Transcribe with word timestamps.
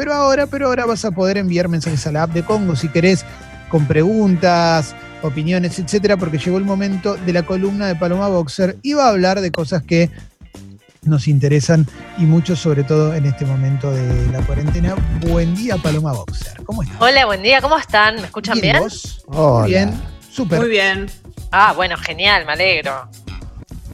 Pero 0.00 0.14
ahora, 0.14 0.46
pero 0.46 0.68
ahora 0.68 0.86
vas 0.86 1.04
a 1.04 1.10
poder 1.10 1.36
enviar 1.36 1.68
mensajes 1.68 2.06
a 2.06 2.12
la 2.12 2.22
app 2.22 2.30
de 2.30 2.42
Congo 2.42 2.74
si 2.74 2.88
querés, 2.88 3.26
con 3.68 3.86
preguntas, 3.86 4.96
opiniones, 5.20 5.78
etcétera, 5.78 6.16
porque 6.16 6.38
llegó 6.38 6.56
el 6.56 6.64
momento 6.64 7.16
de 7.16 7.34
la 7.34 7.42
columna 7.42 7.86
de 7.86 7.96
Paloma 7.96 8.26
Boxer 8.28 8.78
y 8.80 8.94
va 8.94 9.04
a 9.04 9.08
hablar 9.10 9.42
de 9.42 9.50
cosas 9.50 9.82
que 9.82 10.08
nos 11.02 11.28
interesan 11.28 11.86
y 12.16 12.22
mucho, 12.22 12.56
sobre 12.56 12.82
todo 12.82 13.14
en 13.14 13.26
este 13.26 13.44
momento 13.44 13.90
de 13.90 14.26
la 14.32 14.40
cuarentena. 14.40 14.94
Buen 15.28 15.54
día, 15.54 15.76
Paloma 15.76 16.14
Boxer. 16.14 16.64
¿Cómo 16.64 16.82
estás? 16.82 16.96
Hola, 16.98 17.26
buen 17.26 17.42
día, 17.42 17.60
¿cómo 17.60 17.76
están? 17.76 18.14
¿Me 18.14 18.22
escuchan 18.22 18.58
bien? 18.58 18.78
Muy 19.28 19.68
bien, 19.68 19.92
súper. 20.30 20.60
Muy 20.60 20.70
bien. 20.70 21.10
Ah, 21.52 21.74
bueno, 21.76 21.98
genial, 21.98 22.46
me 22.46 22.52
alegro. 22.52 23.06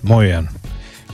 Muy 0.03 0.27
bien. 0.27 0.49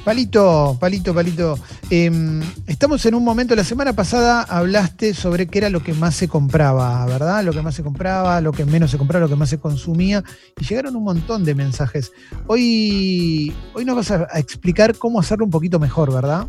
Palito, 0.04 0.76
palito, 0.80 1.14
palito. 1.14 1.58
Em, 1.88 2.42
estamos 2.66 3.06
en 3.06 3.14
un 3.14 3.22
momento, 3.22 3.54
la 3.54 3.62
semana 3.62 3.92
pasada 3.92 4.42
hablaste 4.42 5.14
sobre 5.14 5.46
qué 5.46 5.58
era 5.58 5.70
lo 5.70 5.80
que 5.80 5.94
más 5.94 6.16
se 6.16 6.26
compraba, 6.26 7.06
¿verdad? 7.06 7.44
Lo 7.44 7.52
que 7.52 7.62
más 7.62 7.76
se 7.76 7.84
compraba, 7.84 8.40
lo 8.40 8.50
que 8.50 8.64
menos 8.64 8.90
se 8.90 8.98
compraba, 8.98 9.26
lo 9.26 9.28
que 9.28 9.36
más 9.36 9.48
se 9.48 9.60
consumía. 9.60 10.24
Y 10.58 10.64
llegaron 10.64 10.96
un 10.96 11.04
montón 11.04 11.44
de 11.44 11.54
mensajes. 11.54 12.10
Hoy, 12.48 13.54
hoy 13.74 13.84
nos 13.84 13.94
vas 13.94 14.10
a, 14.10 14.40
explicar 14.40 14.98
cómo 14.98 15.20
hacerlo 15.20 15.44
un 15.44 15.52
poquito 15.52 15.78
mejor, 15.78 16.12
¿verdad? 16.12 16.48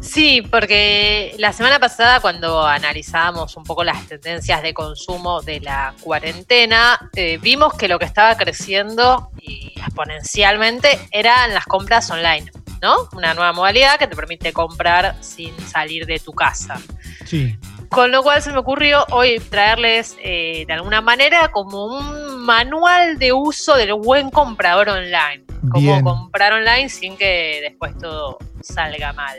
Sí, 0.00 0.42
porque 0.50 1.34
la 1.38 1.52
semana 1.52 1.78
pasada 1.78 2.18
cuando 2.18 2.66
analizábamos 2.66 3.56
un 3.56 3.62
poco 3.62 3.84
las 3.84 4.08
tendencias 4.08 4.62
de 4.62 4.74
consumo 4.74 5.42
de 5.42 5.60
la 5.60 5.94
cuarentena, 6.00 7.08
eh, 7.14 7.38
vimos 7.40 7.74
que 7.74 7.86
lo 7.86 8.00
que 8.00 8.06
estaba 8.06 8.36
creciendo 8.36 9.30
y 9.40 9.72
exponencialmente 9.76 10.98
eran 11.12 11.54
las 11.54 11.66
compras 11.66 12.10
online. 12.10 12.50
¿No? 12.80 13.08
Una 13.12 13.34
nueva 13.34 13.52
modalidad 13.52 13.98
que 13.98 14.06
te 14.06 14.16
permite 14.16 14.52
comprar 14.52 15.16
sin 15.20 15.58
salir 15.60 16.06
de 16.06 16.18
tu 16.18 16.32
casa. 16.32 16.80
Sí. 17.26 17.56
Con 17.88 18.12
lo 18.12 18.22
cual 18.22 18.40
se 18.40 18.52
me 18.52 18.58
ocurrió 18.58 19.04
hoy 19.10 19.40
traerles 19.40 20.16
eh, 20.22 20.64
de 20.66 20.72
alguna 20.72 21.00
manera 21.00 21.50
como 21.50 21.86
un 21.86 22.40
manual 22.40 23.18
de 23.18 23.32
uso 23.32 23.76
del 23.76 23.94
buen 23.94 24.30
comprador 24.30 24.88
online. 24.88 25.44
Cómo 25.70 26.02
comprar 26.02 26.52
online 26.52 26.88
sin 26.88 27.16
que 27.16 27.60
después 27.62 27.96
todo 27.98 28.38
salga 28.62 29.12
mal. 29.12 29.38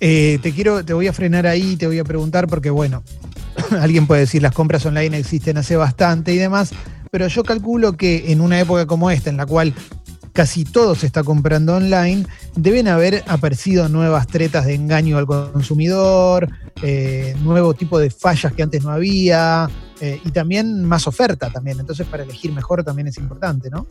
Eh, 0.00 0.40
te 0.42 0.52
quiero, 0.52 0.84
te 0.84 0.92
voy 0.92 1.06
a 1.06 1.12
frenar 1.12 1.46
ahí, 1.46 1.76
te 1.76 1.86
voy 1.86 2.00
a 2.00 2.04
preguntar 2.04 2.48
porque 2.48 2.70
bueno, 2.70 3.04
alguien 3.80 4.08
puede 4.08 4.22
decir 4.22 4.42
las 4.42 4.52
compras 4.52 4.84
online 4.84 5.16
existen 5.16 5.56
hace 5.58 5.76
bastante 5.76 6.32
y 6.32 6.38
demás, 6.38 6.72
pero 7.12 7.28
yo 7.28 7.44
calculo 7.44 7.96
que 7.96 8.32
en 8.32 8.40
una 8.40 8.58
época 8.58 8.86
como 8.86 9.10
esta, 9.12 9.30
en 9.30 9.36
la 9.36 9.46
cual 9.46 9.74
casi 10.32 10.64
todo 10.64 10.94
se 10.94 11.06
está 11.06 11.22
comprando 11.22 11.76
online, 11.76 12.26
deben 12.56 12.88
haber 12.88 13.22
aparecido 13.26 13.88
nuevas 13.88 14.26
tretas 14.26 14.66
de 14.66 14.74
engaño 14.74 15.18
al 15.18 15.26
consumidor, 15.26 16.48
eh, 16.82 17.36
nuevo 17.42 17.74
tipo 17.74 17.98
de 17.98 18.10
fallas 18.10 18.52
que 18.52 18.62
antes 18.62 18.82
no 18.82 18.90
había, 18.90 19.68
eh, 20.00 20.20
y 20.24 20.30
también 20.30 20.84
más 20.84 21.06
oferta 21.06 21.50
también. 21.50 21.78
Entonces, 21.78 22.06
para 22.06 22.24
elegir 22.24 22.52
mejor 22.52 22.82
también 22.82 23.08
es 23.08 23.18
importante, 23.18 23.70
¿no? 23.70 23.86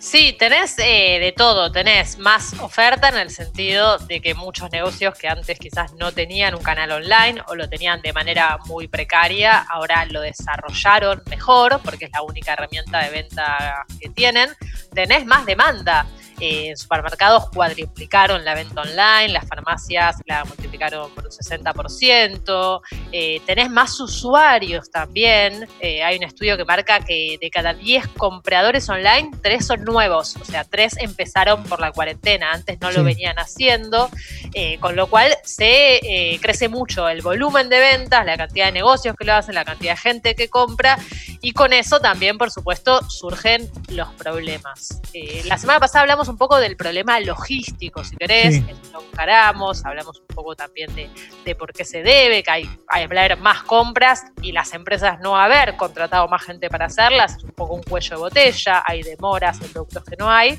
Sí, 0.00 0.34
tenés 0.38 0.78
eh, 0.78 1.18
de 1.20 1.32
todo, 1.32 1.70
tenés 1.70 2.16
más 2.18 2.58
oferta 2.58 3.10
en 3.10 3.16
el 3.16 3.28
sentido 3.28 3.98
de 3.98 4.22
que 4.22 4.32
muchos 4.32 4.72
negocios 4.72 5.14
que 5.14 5.28
antes 5.28 5.58
quizás 5.58 5.92
no 5.92 6.10
tenían 6.10 6.54
un 6.54 6.62
canal 6.62 6.90
online 6.90 7.42
o 7.48 7.54
lo 7.54 7.68
tenían 7.68 8.00
de 8.00 8.14
manera 8.14 8.56
muy 8.64 8.88
precaria, 8.88 9.58
ahora 9.58 10.06
lo 10.06 10.22
desarrollaron 10.22 11.22
mejor 11.28 11.82
porque 11.84 12.06
es 12.06 12.12
la 12.12 12.22
única 12.22 12.54
herramienta 12.54 13.04
de 13.04 13.10
venta 13.10 13.84
que 14.00 14.08
tienen. 14.08 14.48
Tenés 14.94 15.26
más 15.26 15.44
demanda 15.44 16.06
eh, 16.40 16.72
supermercados 16.76 17.50
cuadriplicaron 17.50 18.44
la 18.44 18.54
venta 18.54 18.80
online, 18.80 19.28
las 19.28 19.46
farmacias 19.46 20.16
la 20.26 20.44
multiplicaron 20.44 21.10
por 21.10 21.24
un 21.26 21.30
60%, 21.30 22.80
eh, 23.12 23.40
tenés 23.46 23.70
más 23.70 23.98
usuarios 24.00 24.90
también. 24.90 25.68
Eh, 25.80 26.02
hay 26.02 26.16
un 26.16 26.22
estudio 26.22 26.56
que 26.56 26.64
marca 26.64 27.00
que 27.00 27.38
de 27.40 27.50
cada 27.50 27.74
10 27.74 28.08
compradores 28.16 28.88
online, 28.88 29.30
3 29.42 29.66
son 29.66 29.84
nuevos, 29.84 30.36
o 30.40 30.44
sea, 30.44 30.64
3 30.64 30.98
empezaron 30.98 31.62
por 31.64 31.80
la 31.80 31.92
cuarentena, 31.92 32.52
antes 32.52 32.80
no 32.80 32.90
lo 32.90 33.04
venían 33.04 33.38
haciendo, 33.38 34.10
eh, 34.54 34.78
con 34.80 34.96
lo 34.96 35.08
cual 35.08 35.36
se 35.44 36.38
crece 36.40 36.68
mucho 36.68 37.08
el 37.08 37.22
volumen 37.22 37.68
de 37.68 37.78
ventas, 37.78 38.24
la 38.24 38.36
cantidad 38.36 38.66
de 38.66 38.72
negocios 38.72 39.14
que 39.16 39.24
lo 39.24 39.34
hacen, 39.34 39.54
la 39.54 39.64
cantidad 39.64 39.92
de 39.92 39.98
gente 39.98 40.34
que 40.34 40.48
compra 40.48 40.98
y 41.40 41.52
con 41.52 41.72
eso 41.72 42.00
también, 42.00 42.38
por 42.38 42.50
supuesto, 42.50 43.02
surgen 43.08 43.70
los 43.88 44.08
problemas. 44.14 45.00
la 45.44 45.58
semana 45.58 45.80
pasada 45.80 46.02
hablamos 46.02 46.29
un 46.30 46.38
poco 46.38 46.58
del 46.58 46.76
problema 46.76 47.20
logístico, 47.20 48.02
si 48.04 48.16
querés, 48.16 48.62
lo 48.92 49.02
encaramos, 49.02 49.84
hablamos 49.84 50.20
un 50.20 50.34
poco 50.34 50.54
también 50.54 50.90
de, 50.94 51.54
por 51.54 51.72
qué 51.72 51.84
se 51.84 52.02
debe, 52.02 52.42
que 52.42 52.50
hay, 52.50 52.70
hay 52.88 53.04
haber 53.04 53.36
más 53.38 53.62
compras 53.64 54.24
y 54.40 54.52
las 54.52 54.72
empresas 54.72 55.18
no 55.20 55.36
haber 55.36 55.76
contratado 55.76 56.26
más 56.28 56.42
gente 56.42 56.70
para 56.70 56.86
hacerlas, 56.86 57.36
es 57.36 57.44
un 57.44 57.50
poco 57.50 57.74
un 57.74 57.82
cuello 57.82 58.16
de 58.16 58.16
botella, 58.16 58.82
hay 58.86 59.02
demoras 59.02 59.60
en 59.60 59.68
productos 59.68 60.04
que 60.04 60.16
no 60.16 60.30
hay. 60.30 60.58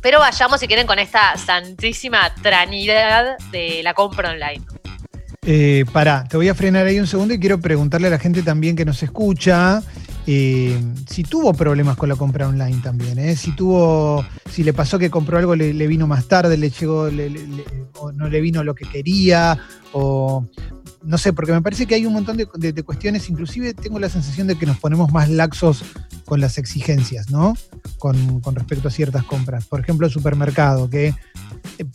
Pero 0.00 0.20
vayamos, 0.20 0.60
si 0.60 0.66
quieren, 0.66 0.86
con 0.86 0.98
esta 0.98 1.36
santísima 1.36 2.34
tranidad 2.36 3.36
de 3.50 3.82
la 3.82 3.94
compra 3.94 4.30
online. 4.30 4.64
Eh, 5.46 5.84
pará, 5.92 6.24
te 6.28 6.36
voy 6.36 6.48
a 6.48 6.54
frenar 6.54 6.86
ahí 6.86 6.98
un 6.98 7.06
segundo 7.06 7.34
y 7.34 7.40
quiero 7.40 7.60
preguntarle 7.60 8.06
a 8.06 8.10
la 8.10 8.18
gente 8.18 8.42
también 8.42 8.76
que 8.76 8.84
nos 8.84 9.02
escucha 9.02 9.82
eh, 10.26 10.78
si 11.06 11.22
tuvo 11.22 11.52
problemas 11.52 11.96
con 11.96 12.08
la 12.08 12.16
compra 12.16 12.48
online 12.48 12.80
también, 12.82 13.18
¿eh? 13.18 13.36
si 13.36 13.52
tuvo, 13.52 14.24
si 14.50 14.64
le 14.64 14.72
pasó 14.72 14.98
que 14.98 15.10
compró 15.10 15.38
algo, 15.38 15.54
le, 15.54 15.86
vino 15.86 16.06
más 16.06 16.26
tarde, 16.26 16.56
le 16.56 16.70
llegó, 16.70 17.08
o 17.98 18.12
no 18.12 18.28
le 18.28 18.40
vino 18.40 18.64
lo 18.64 18.74
que 18.74 18.88
quería, 18.88 19.58
o 19.92 20.46
no 21.02 21.18
sé, 21.18 21.34
porque 21.34 21.52
me 21.52 21.60
parece 21.60 21.86
que 21.86 21.94
hay 21.94 22.06
un 22.06 22.14
montón 22.14 22.38
de, 22.38 22.82
cuestiones, 22.82 23.28
inclusive 23.28 23.74
tengo 23.74 23.98
la 23.98 24.08
sensación 24.08 24.46
de 24.46 24.56
que 24.56 24.64
nos 24.64 24.78
ponemos 24.78 25.12
más 25.12 25.28
laxos 25.28 25.84
con 26.24 26.40
las 26.40 26.56
exigencias, 26.56 27.30
¿no? 27.30 27.54
Con, 27.98 28.40
con 28.40 28.54
respecto 28.54 28.88
a 28.88 28.90
ciertas 28.90 29.24
compras. 29.24 29.66
Por 29.66 29.80
ejemplo, 29.80 30.06
el 30.06 30.12
supermercado, 30.12 30.88
que 30.88 31.14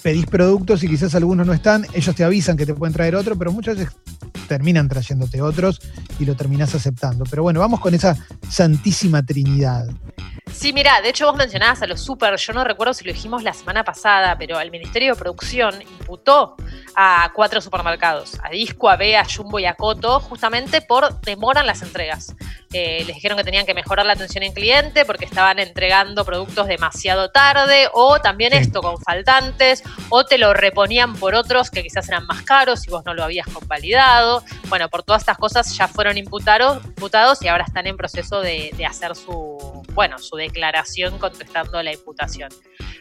pedís 0.04 0.28
productos 0.28 0.84
y 0.84 0.88
quizás 0.88 1.16
algunos 1.16 1.48
no 1.48 1.54
están, 1.54 1.88
ellos 1.94 2.16
te 2.16 2.24
avisan 2.24 2.58
que 2.58 2.68
te 2.68 2.76
pueden 2.76 2.94
traer 2.94 3.16
otro, 3.16 3.36
pero 3.36 3.52
muchas 3.52 3.78
veces 3.78 3.96
terminan 4.50 4.90
trayéndote 4.90 5.42
otros 5.42 5.80
y 6.20 6.26
lo 6.26 6.36
terminás 6.36 6.76
aceptando. 6.76 7.24
Pero 7.30 7.44
bueno, 7.44 7.62
vamos 7.62 7.80
con 7.80 7.94
esa 7.94 8.18
santísima 8.50 9.24
trinidad. 9.24 9.88
Sí, 10.52 10.74
mira, 10.74 11.00
de 11.02 11.10
hecho 11.10 11.28
vos 11.28 11.38
mencionabas 11.38 11.82
a 11.84 11.88
los 11.88 12.02
super, 12.02 12.36
yo 12.36 12.54
no 12.54 12.64
recuerdo 12.64 12.94
si 12.94 13.06
lo 13.06 13.14
dijimos 13.14 13.44
la 13.44 13.54
semana 13.54 13.84
pasada, 13.84 14.36
pero 14.38 14.60
el 14.60 14.72
Ministerio 14.72 15.14
de 15.14 15.20
Producción 15.20 15.82
imputó 15.82 16.56
a 16.96 17.32
cuatro 17.36 17.62
supermercados, 17.62 18.38
a 18.44 18.50
Disco, 18.50 18.90
a 18.90 18.98
Bea, 18.98 19.24
Jumbo 19.24 19.60
y 19.60 19.66
a 19.66 19.76
Coto, 19.76 20.20
justamente 20.20 20.82
por 20.82 21.22
demora 21.22 21.62
en 21.62 21.68
las 21.68 21.84
entregas. 21.84 22.36
Eh, 22.72 23.04
les 23.06 23.16
dijeron 23.16 23.36
que 23.36 23.44
tenían 23.44 23.66
que 23.66 23.74
mejorar 23.74 24.06
la 24.06 24.14
atención 24.14 24.44
en 24.44 24.54
cliente 24.54 25.04
porque 25.04 25.26
estaban 25.26 25.58
entregando 25.58 26.24
productos 26.24 26.68
demasiado 26.68 27.32
tarde 27.32 27.90
o 27.94 28.20
también 28.20 28.54
esto 28.54 28.82
con 28.82 29.02
faltantes 29.02 29.84
o 30.10 30.24
te 30.24 30.38
lo 30.38 30.54
reponían 30.54 31.16
por 31.16 31.34
otros 31.34 31.72
que 31.72 31.82
quizás 31.82 32.08
eran 32.10 32.28
más 32.28 32.44
caros 32.44 32.86
y 32.88 32.92
vos 32.92 33.04
no 33.06 33.16
lo 33.16 33.24
habías 33.24 33.48
convalidado. 33.48 34.44
Bueno, 34.68 34.88
por 34.88 35.02
todas 35.02 35.24
estas 35.24 35.38
cosas 35.38 35.76
ya 35.76 35.88
fueron 35.88 36.18
imputados, 36.18 36.86
imputados 36.86 37.42
y 37.42 37.48
ahora 37.48 37.64
están 37.64 37.88
en 37.88 37.98
proceso 37.98 38.42
de, 38.42 38.72
de 38.78 38.86
hacer 38.86 39.16
su, 39.16 39.84
bueno, 39.94 40.20
su 40.20 40.36
declaración 40.36 41.18
contestando 41.18 41.82
la 41.82 41.92
imputación. 41.92 42.50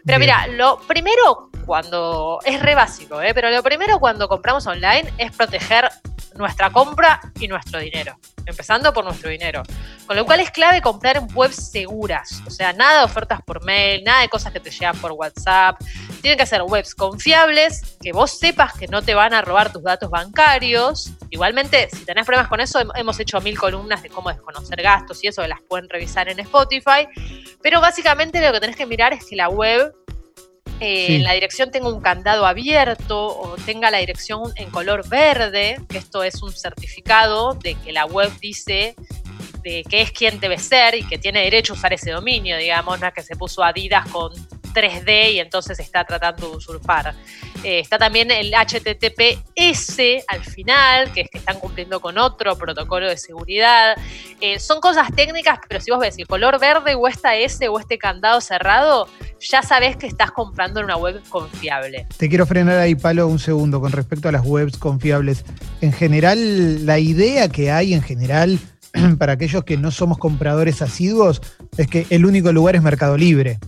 Pero 0.05 0.19
mira, 0.19 0.47
lo 0.47 0.79
primero 0.81 1.51
cuando 1.67 2.39
es 2.47 2.61
re 2.63 2.75
básico, 2.75 3.21
¿eh? 3.21 3.35
pero 3.35 3.51
lo 3.51 3.63
primero 3.63 3.99
cuando 4.01 4.27
compramos 4.27 4.67
online 4.67 5.13
es 5.19 5.31
proteger 5.37 5.91
nuestra 6.35 6.71
compra 6.71 7.21
y 7.39 7.49
nuestro 7.49 7.79
dinero, 7.79 8.17
empezando 8.49 8.93
por 8.93 9.05
nuestro 9.05 9.31
dinero. 9.31 9.63
Con 10.07 10.17
lo 10.17 10.25
cual 10.25 10.41
es 10.41 10.51
clave 10.51 10.81
comprar 10.81 11.17
en 11.17 11.29
webs 11.35 11.71
seguras, 11.71 12.43
o 12.47 12.51
sea, 12.51 12.73
nada 12.73 13.01
de 13.01 13.05
ofertas 13.05 13.41
por 13.43 13.65
mail, 13.65 14.03
nada 14.05 14.23
de 14.23 14.29
cosas 14.29 14.53
que 14.53 14.61
te 14.61 14.71
llegan 14.71 14.97
por 14.99 15.13
WhatsApp. 15.13 15.81
Tienen 16.23 16.39
que 16.39 16.47
ser 16.47 16.63
webs 16.63 16.95
confiables, 16.95 17.97
que 18.01 18.13
vos 18.13 18.39
sepas 18.39 18.73
que 18.75 18.89
no 18.89 19.03
te 19.03 19.15
van 19.15 19.35
a 19.35 19.43
robar 19.43 19.73
tus 19.73 19.83
datos 19.83 20.11
bancarios. 20.11 21.13
Igualmente, 21.31 21.89
si 21.93 22.05
tenés 22.05 22.25
problemas 22.25 22.49
con 22.49 22.61
eso, 22.61 22.81
hemos 22.95 23.21
hecho 23.21 23.41
mil 23.41 23.59
columnas 23.59 24.03
de 24.03 24.09
cómo 24.09 24.31
desconocer 24.31 24.81
gastos 24.83 25.23
y 25.23 25.29
eso, 25.29 25.43
que 25.43 25.49
las 25.49 25.61
pueden 25.63 25.89
revisar 25.89 26.29
en 26.29 26.41
Spotify. 26.41 27.07
Pero 27.63 27.81
básicamente 27.81 28.41
lo 28.41 28.53
que 28.53 28.61
tenés 28.61 28.77
que 28.77 28.87
mirar 28.87 29.13
es 29.13 29.25
que 29.25 29.37
la 29.37 29.49
web 29.49 29.95
en 30.81 31.25
la 31.25 31.33
dirección 31.33 31.71
tenga 31.71 31.89
un 31.89 32.01
candado 32.01 32.47
abierto 32.47 33.27
o 33.27 33.57
tenga 33.67 33.91
la 33.91 33.99
dirección 33.99 34.53
en 34.57 34.71
color 34.71 35.09
verde, 35.09 35.81
que 35.89 35.99
esto 35.99 36.23
es 36.23 36.43
un 36.43 36.53
certificado 36.53 37.55
de 37.55 37.75
que 37.75 37.93
la 37.93 38.07
web 38.07 38.31
dice 38.41 38.95
de 39.63 39.83
que 39.85 40.03
es 40.03 40.13
quien 40.13 40.41
debe 40.41 40.59
ser 40.59 40.95
y 40.95 41.03
que 41.03 41.19
tiene 41.19 41.43
derecho 41.43 41.73
a 41.73 41.77
usar 41.77 41.93
ese 41.93 42.11
dominio, 42.11 42.57
digamos, 42.57 43.01
no 43.01 43.07
es 43.07 43.13
que 43.13 43.23
se 43.23 43.37
puso 43.37 43.63
Adidas 43.63 44.09
con 44.11 44.33
3D 44.73 45.33
y 45.33 45.41
entonces 45.41 45.79
está 45.81 46.05
tratando 46.05 46.51
de 46.51 46.57
usurpar. 46.57 47.15
Eh, 47.65 47.81
está 47.81 47.99
también 47.99 48.31
el 48.31 48.53
HTTPS 48.53 50.25
al 50.29 50.45
final, 50.45 51.13
que 51.13 51.23
es 51.23 51.31
que 51.31 51.39
están 51.39 51.59
cumpliendo 51.59 52.01
con 52.01 52.19
otro 52.19 52.57
protocolo 52.57 53.09
de 53.09 53.17
seguridad. 53.17 53.97
Eh, 54.41 54.59
son 54.59 54.81
cosas 54.81 55.09
técnicas, 55.15 55.59
pero 55.69 55.81
si 55.81 55.91
vos 55.91 56.01
ves 56.01 56.19
el 56.19 56.27
color 56.27 56.61
verde 56.61 56.95
o 56.95 57.09
esta 57.09 57.37
S 57.37 57.67
o 57.69 57.79
este 57.79 57.99
candado 57.99 58.41
cerrado, 58.41 59.09
ya 59.41 59.63
sabes 59.63 59.97
que 59.97 60.07
estás 60.07 60.31
comprando 60.31 60.81
en 60.81 60.87
una 60.87 60.97
web 60.97 61.21
confiable. 61.29 62.07
Te 62.17 62.29
quiero 62.29 62.47
frenar 62.47 62.79
ahí, 62.79 62.95
Palo, 62.95 63.27
un 63.27 63.39
segundo 63.39 63.81
con 63.81 63.93
respecto 63.93 64.29
a 64.29 64.33
las 64.33 64.45
webs 64.45 64.77
confiables. 64.79 65.45
En 65.81 65.93
general, 65.93 66.87
la 66.87 66.99
idea 66.99 67.49
que 67.49 67.71
hay 67.71 67.95
en 67.95 68.03
general 68.03 68.59
para 69.19 69.33
aquellos 69.33 69.65
que 69.65 69.77
no 69.77 69.91
somos 69.91 70.19
compradores 70.19 70.83
asiduos 70.83 71.43
es 71.77 71.89
que 71.89 72.07
el 72.11 72.27
único 72.27 72.53
lugar 72.53 72.77
es 72.77 72.83
Mercado 72.83 73.17
Libre. 73.17 73.59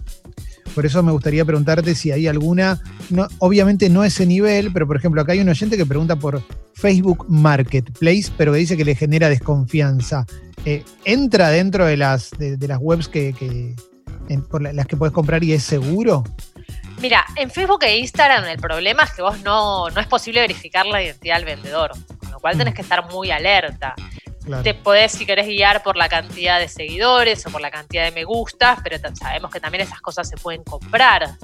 Por 0.75 0.87
eso 0.87 1.02
me 1.02 1.12
gustaría 1.12 1.44
preguntarte 1.44 1.94
si 1.94 2.12
hay 2.12 2.26
alguna, 2.26 2.81
no, 3.11 3.26
obviamente 3.38 3.88
no 3.88 4.05
ese 4.05 4.26
nivel, 4.26 4.72
pero 4.72 4.87
por 4.87 4.96
ejemplo, 4.96 5.20
acá 5.20 5.32
hay 5.32 5.40
un 5.40 5.49
oyente 5.49 5.76
que 5.76 5.87
pregunta 5.87 6.17
por 6.17 6.43
Facebook 6.75 7.26
Marketplace, 7.28 8.31
pero 8.37 8.52
que 8.52 8.58
dice 8.58 8.76
que 8.76 8.84
le 8.84 8.94
genera 8.94 9.28
desconfianza. 9.28 10.26
Eh, 10.64 10.84
¿Entra 11.05 11.49
dentro 11.49 11.87
de 11.87 11.96
las, 11.96 12.31
de, 12.38 12.56
las 12.69 12.78
webs 12.81 13.08
que, 13.08 13.75
por 14.50 14.62
las 14.62 14.87
que 14.87 14.96
puedes 14.96 15.12
comprar 15.12 15.43
y 15.43 15.52
es 15.52 15.62
seguro? 15.62 16.25
Mira, 17.00 17.25
en 17.37 17.50
Facebook 17.50 17.82
e 17.82 17.99
Instagram 17.99 18.44
el 18.44 18.58
problema 18.58 19.05
es 19.05 19.12
que 19.12 19.22
vos 19.22 19.40
no, 19.43 19.88
no 19.88 20.00
es 20.00 20.06
posible 20.06 20.40
verificar 20.40 20.84
la 20.84 21.02
identidad 21.02 21.37
del 21.37 21.46
vendedor, 21.46 21.93
con 22.19 22.31
lo 22.31 22.40
cual 22.40 22.58
tenés 22.58 22.75
mm. 22.75 22.76
que 22.76 22.82
estar 22.82 23.11
muy 23.11 23.31
alerta. 23.31 23.94
Te 24.62 24.75
podés, 24.75 25.12
si 25.12 25.26
querés, 25.26 25.47
guiar 25.47 25.82
por 25.82 25.97
la 25.97 26.08
cantidad 26.08 26.58
de 26.58 26.69
seguidores 26.69 27.47
o 27.47 27.50
por 27.50 27.61
la 27.61 27.70
cantidad 27.70 28.05
de 28.05 28.11
me 28.11 28.25
gustas, 28.25 28.79
pero 28.82 28.97
sabemos 29.14 29.50
que 29.50 29.61
también 29.61 29.82
esas 29.82 30.00
cosas 30.00 30.29
se 30.29 30.37
pueden 30.37 30.64
comprar. 30.64 31.37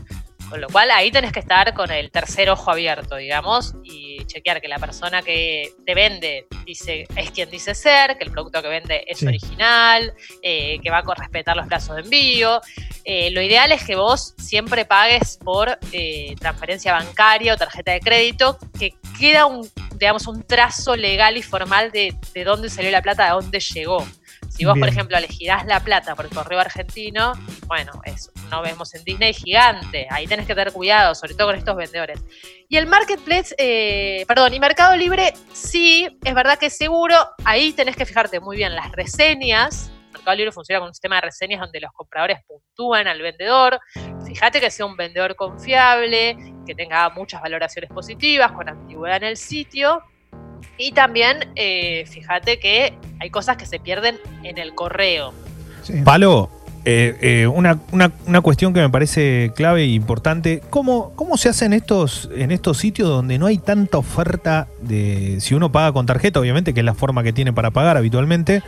Con 0.49 0.61
lo 0.61 0.69
cual 0.69 0.93
ahí 0.93 1.11
tenés 1.11 1.33
que 1.33 1.41
estar 1.41 1.75
con 1.75 1.91
el 1.91 2.13
tercer 2.13 2.49
ojo 2.51 2.71
abierto, 2.71 3.17
digamos, 3.17 3.75
y 3.83 4.25
chequear 4.27 4.61
que 4.61 4.69
la 4.69 4.79
persona 4.79 5.23
que 5.23 5.73
te 5.85 5.95
vende 5.95 6.47
dice, 6.65 7.05
es 7.17 7.33
quien 7.33 7.51
dice 7.51 7.75
ser, 7.75 8.17
que 8.17 8.25
el 8.25 8.31
producto 8.31 8.63
que 8.63 8.69
vende 8.69 9.05
es 9.09 9.23
original, 9.25 10.15
eh, 10.43 10.79
que 10.81 10.91
va 10.91 10.99
a 10.99 11.15
respetar 11.17 11.57
los 11.57 11.67
plazos 11.67 11.97
de 11.97 12.03
envío. 12.03 12.61
Eh, 13.09 13.31
lo 13.31 13.41
ideal 13.41 13.71
es 13.71 13.85
que 13.85 13.95
vos 13.95 14.35
siempre 14.37 14.85
pagues 14.85 15.39
por 15.39 15.79
eh, 15.93 16.35
transferencia 16.41 16.93
bancaria 16.93 17.55
o 17.55 17.57
tarjeta 17.57 17.93
de 17.93 18.01
crédito, 18.01 18.59
que 18.77 18.95
queda 19.17 19.47
un, 19.47 19.71
digamos, 19.95 20.27
un 20.27 20.43
trazo 20.43 20.97
legal 20.97 21.37
y 21.37 21.43
formal 21.43 21.93
de, 21.93 22.17
de 22.35 22.45
dónde 22.45 22.69
salió 22.69 22.91
la 22.91 23.03
plata, 23.03 23.27
de 23.27 23.31
dónde 23.31 23.61
llegó. 23.61 24.05
Si 24.49 24.65
vos, 24.65 24.79
por 24.79 24.89
ejemplo, 24.89 25.17
elegirás 25.17 25.67
la 25.67 25.81
plata 25.81 26.15
por 26.15 26.25
el 26.25 26.31
correo 26.33 26.59
argentino, 26.59 27.35
bueno, 27.67 27.93
eso, 28.05 28.33
no 28.51 28.63
vemos 28.63 28.95
en 28.95 29.05
Disney 29.05 29.35
gigante. 29.35 30.07
Ahí 30.11 30.27
tenés 30.27 30.47
que 30.47 30.55
tener 30.55 30.73
cuidado, 30.73 31.15
sobre 31.15 31.35
todo 31.35 31.49
con 31.49 31.57
estos 31.57 31.77
vendedores. 31.77 32.21
Y 32.69 32.77
el 32.77 32.87
marketplace, 32.87 33.55
eh, 33.59 34.25
perdón, 34.27 34.55
y 34.55 34.61
Mercado 34.61 34.97
Libre, 34.97 35.35
sí, 35.53 36.09
es 36.25 36.35
verdad 36.35 36.59
que 36.59 36.67
es 36.67 36.77
seguro. 36.77 37.17
Ahí 37.45 37.73
tenés 37.73 37.97
que 37.97 38.07
fijarte 38.07 38.41
muy 38.41 38.57
bien 38.57 38.75
las 38.75 38.91
reseñas. 38.93 39.91
Libre 40.35 40.53
funciona 40.53 40.81
con 40.81 40.89
un 40.89 40.95
sistema 40.95 41.17
de 41.17 41.23
reseñas 41.23 41.61
donde 41.61 41.81
los 41.81 41.93
compradores 41.93 42.39
puntúan 42.47 43.07
al 43.07 43.21
vendedor. 43.21 43.81
Fíjate 44.27 44.61
que 44.61 44.71
sea 44.71 44.87
un 44.87 44.97
vendedor 44.97 45.37
confiable, 45.37 46.37
que 46.67 46.75
tenga 46.75 47.09
muchas 47.11 47.41
valoraciones 47.41 47.91
positivas, 47.91 48.53
con 48.53 48.69
antigüedad 48.69 49.19
en 49.19 49.25
el 49.25 49.37
sitio 49.37 50.03
y 50.79 50.93
también, 50.93 51.53
eh, 51.55 52.05
fíjate 52.07 52.59
que 52.59 52.99
hay 53.21 53.31
cosas 53.31 53.57
que 53.57 53.67
se 53.67 53.79
pierden 53.79 54.19
en 54.43 54.59
el 54.59 54.75
correo. 54.75 55.33
Palo, 56.05 56.51
eh, 56.89 57.17
eh, 57.21 57.47
una, 57.49 57.81
cuestión 58.43 58.73
que 58.73 58.81
me 58.81 58.89
parece 58.89 59.51
clave 59.57 59.83
e 59.83 59.87
importante, 59.87 60.63
¿cómo, 60.71 61.11
cómo 61.17 61.37
se 61.37 61.49
hace 61.49 61.65
en 61.65 61.73
estos, 61.73 62.31
en 62.33 62.53
estos 62.53 62.79
sitios 62.79 63.09
donde 63.09 63.41
no 63.41 63.47
hay 63.47 63.59
tanta 63.59 63.99
oferta 63.99 64.69
de, 64.83 65.39
si 65.41 65.57
uno 65.57 65.73
paga 65.73 65.93
con 65.93 66.07
tarjeta, 66.07 66.39
obviamente, 66.39 66.75
que 66.75 66.81
es 66.81 66.87
la 66.87 66.95
forma 66.95 67.25
que 67.25 67.33
tiene 67.33 67.53
para 67.53 67.73
pagar 67.73 67.97
habitualmente, 67.97 68.63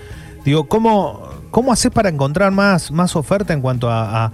digo, 0.44 0.66
¿cómo, 0.66 1.28
cómo 1.52 1.72
haces 1.72 1.92
para 1.92 2.08
encontrar 2.08 2.50
más, 2.50 2.90
más 2.90 3.14
oferta 3.14 3.52
en 3.52 3.60
cuanto 3.60 3.88
a, 3.88 4.32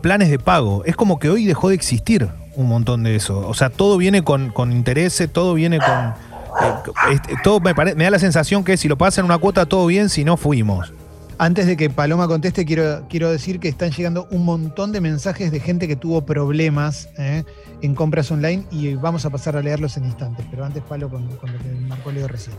planes 0.00 0.30
de 0.30 0.38
pago? 0.38 0.84
Es 0.84 0.94
como 0.94 1.18
que 1.18 1.28
hoy 1.28 1.44
dejó 1.44 1.70
de 1.70 1.74
existir 1.74 2.28
un 2.54 2.68
montón 2.68 3.02
de 3.02 3.16
eso, 3.16 3.48
o 3.48 3.54
sea, 3.54 3.68
todo 3.68 3.96
viene 3.96 4.22
con, 4.22 4.50
con 4.50 4.70
intereses, 4.70 5.28
todo 5.28 5.54
viene 5.54 5.80
con 5.80 5.88
eh, 5.88 7.14
este, 7.14 7.34
todo 7.42 7.58
me, 7.58 7.72
da 7.72 8.10
la 8.10 8.18
sensación 8.20 8.62
que 8.62 8.76
si 8.76 8.86
lo 8.86 8.96
pasan 8.96 9.24
una 9.24 9.38
cuota, 9.38 9.66
todo 9.66 9.86
bien, 9.86 10.08
si 10.08 10.22
no, 10.22 10.36
fuimos. 10.36 10.92
Antes 11.42 11.66
de 11.66 11.76
que 11.76 11.90
Paloma 11.90 12.28
conteste, 12.28 12.64
quiero, 12.64 13.04
quiero 13.08 13.28
decir 13.28 13.58
que 13.58 13.66
están 13.66 13.90
llegando 13.90 14.28
un 14.30 14.44
montón 14.44 14.92
de 14.92 15.00
mensajes 15.00 15.50
de 15.50 15.58
gente 15.58 15.88
que 15.88 15.96
tuvo 15.96 16.24
problemas 16.24 17.08
eh, 17.18 17.42
en 17.82 17.96
compras 17.96 18.30
online 18.30 18.64
y 18.70 18.94
vamos 18.94 19.26
a 19.26 19.30
pasar 19.30 19.56
a 19.56 19.60
leerlos 19.60 19.96
en 19.96 20.04
instantes. 20.04 20.46
Pero 20.52 20.64
antes, 20.64 20.84
Palo, 20.84 21.10
con, 21.10 21.28
lo 21.28 21.40
que 21.40 21.68
marcó 21.88 22.12
Leo 22.12 22.28
recién. 22.28 22.54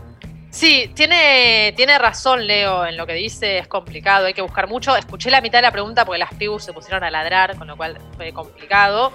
Sí, 0.50 0.92
tiene, 0.94 1.72
tiene 1.74 1.98
razón 1.98 2.46
Leo 2.46 2.84
en 2.84 2.98
lo 2.98 3.06
que 3.06 3.14
dice, 3.14 3.56
es 3.56 3.68
complicado, 3.68 4.26
hay 4.26 4.34
que 4.34 4.42
buscar 4.42 4.68
mucho. 4.68 4.94
Escuché 4.94 5.30
la 5.30 5.40
mitad 5.40 5.60
de 5.60 5.62
la 5.62 5.72
pregunta 5.72 6.04
porque 6.04 6.18
las 6.18 6.34
pibus 6.34 6.62
se 6.62 6.74
pusieron 6.74 7.02
a 7.04 7.10
ladrar, 7.10 7.56
con 7.56 7.66
lo 7.66 7.78
cual 7.78 7.96
fue 8.16 8.34
complicado. 8.34 9.14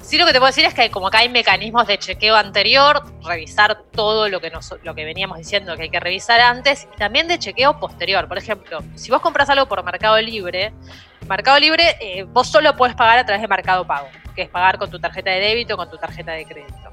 Sí, 0.00 0.18
lo 0.18 0.26
que 0.26 0.32
te 0.32 0.38
puedo 0.38 0.48
decir 0.48 0.64
es 0.64 0.74
que 0.74 0.90
como 0.90 1.08
acá 1.08 1.18
hay 1.18 1.28
mecanismos 1.28 1.86
de 1.86 1.98
chequeo 1.98 2.34
anterior, 2.34 3.04
revisar 3.22 3.82
todo 3.92 4.28
lo 4.28 4.40
que, 4.40 4.50
nos, 4.50 4.74
lo 4.82 4.94
que 4.94 5.04
veníamos 5.04 5.38
diciendo 5.38 5.76
que 5.76 5.82
hay 5.82 5.90
que 5.90 6.00
revisar 6.00 6.40
antes, 6.40 6.88
y 6.92 6.96
también 6.96 7.28
de 7.28 7.38
chequeo 7.38 7.78
posterior. 7.78 8.26
Por 8.26 8.38
ejemplo, 8.38 8.80
si 8.94 9.10
vos 9.10 9.20
compras 9.20 9.50
algo 9.50 9.66
por 9.66 9.84
Mercado 9.84 10.20
Libre, 10.20 10.72
Mercado 11.28 11.60
Libre 11.60 11.96
eh, 12.00 12.24
vos 12.24 12.48
solo 12.48 12.74
puedes 12.74 12.96
pagar 12.96 13.18
a 13.18 13.24
través 13.24 13.42
de 13.42 13.48
Mercado 13.48 13.86
Pago, 13.86 14.08
que 14.34 14.42
es 14.42 14.48
pagar 14.48 14.78
con 14.78 14.90
tu 14.90 14.98
tarjeta 14.98 15.30
de 15.30 15.40
débito 15.40 15.74
o 15.74 15.76
con 15.76 15.90
tu 15.90 15.98
tarjeta 15.98 16.32
de 16.32 16.44
crédito. 16.44 16.90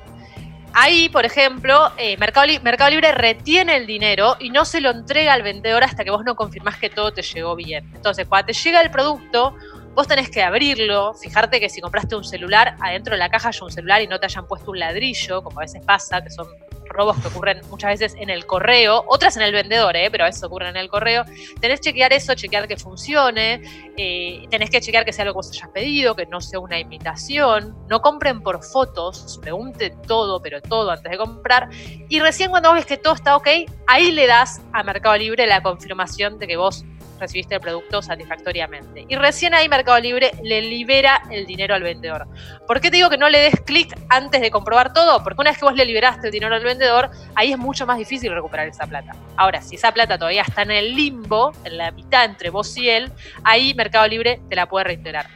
Ahí, 0.73 1.09
por 1.09 1.25
ejemplo, 1.25 1.91
eh, 1.97 2.17
Mercado, 2.17 2.45
Mercado, 2.61 2.91
Libre 2.91 3.11
retiene 3.13 3.77
el 3.77 3.87
dinero 3.87 4.35
y 4.39 4.51
no 4.51 4.63
se 4.63 4.79
lo 4.79 4.91
entrega 4.91 5.33
al 5.33 5.41
vendedor 5.41 5.83
hasta 5.83 6.03
que 6.03 6.11
vos 6.11 6.23
no 6.23 6.35
confirmás 6.35 6.77
que 6.77 6.89
todo 6.91 7.11
te 7.11 7.23
llegó 7.23 7.55
bien. 7.55 7.89
Entonces, 7.95 8.27
cuando 8.27 8.47
te 8.47 8.53
llega 8.53 8.81
el 8.81 8.91
producto, 8.91 9.55
vos 9.97 10.07
tenés 10.07 10.29
que 10.29 10.43
abrirlo, 10.43 11.15
fijarte 11.15 11.59
que 11.59 11.69
si 11.69 11.81
compraste 11.81 12.15
un 12.15 12.23
celular, 12.23 12.75
adentro 12.79 13.15
de 13.15 13.17
la 13.17 13.29
caja 13.29 13.49
hay 13.49 13.59
un 13.63 13.71
celular 13.71 13.99
y 13.99 14.05
no 14.05 14.19
te 14.19 14.27
hayan 14.27 14.45
puesto 14.45 14.69
un 14.69 14.77
ladrillo, 14.77 15.41
como 15.41 15.59
a 15.59 15.63
veces 15.63 15.83
pasa, 15.83 16.21
que 16.23 16.29
son 16.29 16.45
robos 16.87 17.17
que 17.17 17.29
ocurren 17.29 17.61
muchas 17.71 17.99
veces 17.99 18.15
en 18.19 18.29
el 18.29 18.45
correo, 18.45 19.03
otras 19.07 19.37
en 19.37 19.41
el 19.41 19.51
vendedor, 19.51 19.95
¿eh? 19.95 20.09
pero 20.11 20.25
a 20.25 20.27
veces 20.27 20.43
ocurren 20.43 20.69
en 20.69 20.77
el 20.77 20.87
correo. 20.87 21.25
Tenés 21.59 21.79
que 21.79 21.89
chequear 21.89 22.13
eso, 22.13 22.35
chequear 22.35 22.67
que 22.67 22.77
funcione, 22.77 23.63
eh, 23.97 24.45
tenés 24.51 24.69
que 24.69 24.81
chequear 24.81 25.03
que 25.03 25.11
sea 25.11 25.23
algo 25.23 25.33
que 25.33 25.47
vos 25.47 25.51
hayas 25.51 25.69
pedido, 25.69 26.15
que 26.15 26.27
no 26.27 26.41
sea 26.41 26.59
una 26.59 26.77
imitación. 26.77 27.75
No 27.89 27.99
compren 27.99 28.43
por 28.43 28.63
fotos, 28.63 29.39
pregunte 29.41 29.95
todo, 30.05 30.43
pero 30.43 30.61
todo 30.61 30.91
antes 30.91 31.11
de 31.11 31.17
comprar. 31.17 31.69
Y 32.07 32.19
recién 32.19 32.51
cuando 32.51 32.71
ves 32.71 32.85
que 32.85 32.97
todo 32.97 33.15
está 33.15 33.35
ok, 33.35 33.47
ahí 33.87 34.11
le 34.11 34.27
das 34.27 34.61
a 34.73 34.83
Mercado 34.83 35.17
Libre 35.17 35.47
la 35.47 35.63
confirmación 35.63 36.37
de 36.37 36.45
que 36.45 36.55
vos 36.55 36.85
recibiste 37.19 37.55
el 37.55 37.61
producto 37.61 38.01
satisfactoriamente. 38.01 39.05
Y 39.07 39.15
recién 39.15 39.53
ahí 39.53 39.69
Mercado 39.69 39.99
Libre 39.99 40.31
le 40.43 40.61
libera 40.61 41.21
el 41.29 41.45
dinero 41.45 41.75
al 41.75 41.83
vendedor. 41.83 42.27
¿Por 42.65 42.81
qué 42.81 42.89
te 42.89 42.97
digo 42.97 43.09
que 43.09 43.17
no 43.17 43.29
le 43.29 43.39
des 43.39 43.61
clic 43.61 43.97
antes 44.09 44.41
de 44.41 44.51
comprobar 44.51 44.93
todo? 44.93 45.23
Porque 45.23 45.41
una 45.41 45.51
vez 45.51 45.59
que 45.59 45.65
vos 45.65 45.75
le 45.75 45.85
liberaste 45.85 46.27
el 46.27 46.31
dinero 46.31 46.55
al 46.55 46.63
vendedor, 46.63 47.09
ahí 47.35 47.51
es 47.51 47.57
mucho 47.57 47.85
más 47.85 47.97
difícil 47.97 48.33
recuperar 48.33 48.67
esa 48.67 48.85
plata. 48.85 49.13
Ahora, 49.35 49.61
si 49.61 49.75
esa 49.75 49.91
plata 49.91 50.17
todavía 50.17 50.43
está 50.43 50.61
en 50.63 50.71
el 50.71 50.95
limbo, 50.95 51.51
en 51.63 51.77
la 51.77 51.91
mitad 51.91 52.25
entre 52.25 52.49
vos 52.49 52.75
y 52.77 52.89
él, 52.89 53.11
ahí 53.43 53.73
Mercado 53.73 54.07
Libre 54.07 54.41
te 54.49 54.55
la 54.55 54.67
puede 54.67 54.85
reintegrar. 54.85 55.27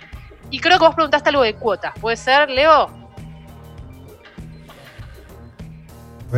Y 0.49 0.59
creo 0.59 0.77
que 0.77 0.85
vos 0.85 0.95
preguntaste 0.95 1.29
algo 1.29 1.43
de 1.43 1.55
cuotas. 1.55 1.93
¿Puede 1.99 2.17
ser, 2.17 2.49
Leo? 2.49 3.00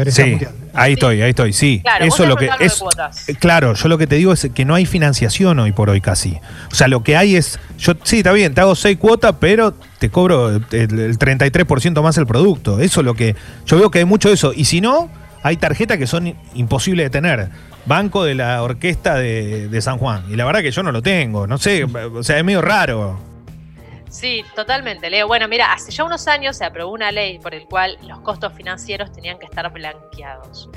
Sí, 0.09 0.39
ahí 0.73 0.93
estoy, 0.93 1.21
ahí 1.21 1.29
estoy, 1.29 1.53
sí. 1.53 1.81
Claro, 1.83 2.05
Eso 2.05 2.25
lo 2.25 2.35
que 2.35 2.49
es 2.59 2.81
claro, 3.39 3.73
yo 3.73 3.87
lo 3.87 3.97
que 3.97 4.07
te 4.07 4.15
digo 4.15 4.33
es 4.33 4.49
que 4.53 4.65
no 4.65 4.75
hay 4.75 4.85
financiación 4.85 5.59
hoy 5.59 5.71
por 5.71 5.89
hoy 5.89 6.01
casi. 6.01 6.37
O 6.71 6.75
sea, 6.75 6.87
lo 6.87 7.03
que 7.03 7.15
hay 7.15 7.35
es 7.35 7.59
yo 7.77 7.93
sí, 8.03 8.17
está 8.17 8.31
bien, 8.31 8.53
te 8.53 8.61
hago 8.61 8.75
seis 8.75 8.97
cuotas, 8.97 9.35
pero 9.39 9.73
te 9.99 10.09
cobro 10.09 10.49
el, 10.49 10.61
33% 10.67 12.01
más 12.01 12.17
el 12.17 12.25
producto. 12.25 12.79
Eso 12.79 13.01
es 13.01 13.05
lo 13.05 13.13
que 13.13 13.35
yo 13.65 13.77
veo 13.77 13.91
que 13.91 13.99
hay 13.99 14.05
mucho 14.05 14.29
de 14.29 14.35
eso 14.35 14.51
y 14.55 14.65
si 14.65 14.81
no, 14.81 15.09
hay 15.43 15.57
tarjetas 15.57 15.97
que 15.97 16.07
son 16.07 16.35
imposibles 16.55 17.05
de 17.05 17.09
tener. 17.09 17.49
Banco 17.85 18.23
de 18.23 18.33
la 18.33 18.63
Orquesta 18.63 19.15
de, 19.15 19.67
de 19.67 19.81
San 19.81 19.97
Juan. 19.97 20.23
Y 20.29 20.35
la 20.35 20.45
verdad 20.45 20.61
que 20.61 20.71
yo 20.71 20.83
no 20.83 20.91
lo 20.91 21.01
tengo, 21.01 21.47
no 21.47 21.57
sé, 21.57 21.83
o 21.83 22.23
sea, 22.23 22.37
es 22.37 22.43
medio 22.43 22.61
raro. 22.61 23.32
Sí, 24.13 24.45
totalmente, 24.55 25.09
Leo. 25.09 25.27
Bueno, 25.27 25.47
mira, 25.47 25.73
hace 25.73 25.91
ya 25.91 26.03
unos 26.03 26.27
años 26.27 26.55
se 26.55 26.63
aprobó 26.63 26.91
una 26.91 27.11
ley 27.11 27.39
por 27.39 27.55
el 27.55 27.65
cual 27.65 27.97
los 28.03 28.19
costos 28.19 28.53
financieros 28.53 29.11
tenían 29.11 29.39
que 29.39 29.45
estar 29.45 29.73
blanqueados. 29.73 30.69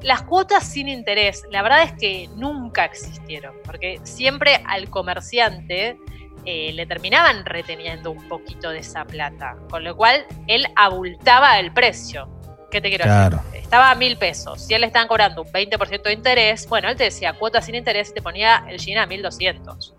Las 0.00 0.22
cuotas 0.22 0.66
sin 0.66 0.88
interés, 0.88 1.44
la 1.50 1.60
verdad 1.60 1.82
es 1.82 1.92
que 1.92 2.30
nunca 2.36 2.86
existieron, 2.86 3.54
porque 3.66 4.00
siempre 4.04 4.62
al 4.66 4.88
comerciante 4.88 5.98
eh, 6.46 6.72
le 6.72 6.86
terminaban 6.86 7.44
reteniendo 7.44 8.12
un 8.12 8.26
poquito 8.28 8.70
de 8.70 8.78
esa 8.78 9.04
plata, 9.04 9.58
con 9.68 9.84
lo 9.84 9.94
cual 9.94 10.24
él 10.46 10.66
abultaba 10.74 11.60
el 11.60 11.74
precio. 11.74 12.30
¿Qué 12.70 12.80
te 12.80 12.88
quiero 12.88 13.04
decir? 13.04 13.40
Estaba 13.52 13.90
a 13.90 13.94
mil 13.94 14.16
pesos. 14.16 14.64
Si 14.64 14.72
él 14.72 14.80
le 14.80 14.86
estaban 14.86 15.06
cobrando 15.06 15.42
un 15.42 15.52
20% 15.52 16.02
de 16.02 16.12
interés, 16.14 16.66
bueno, 16.66 16.88
él 16.88 16.96
te 16.96 17.04
decía 17.04 17.34
cuotas 17.34 17.66
sin 17.66 17.74
interés 17.74 18.08
y 18.08 18.14
te 18.14 18.22
ponía 18.22 18.64
el 18.70 18.78
jean 18.78 19.02
a 19.02 19.06
1200. 19.06 19.94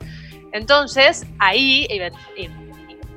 Entonces, 0.52 1.28
ahí 1.38 1.88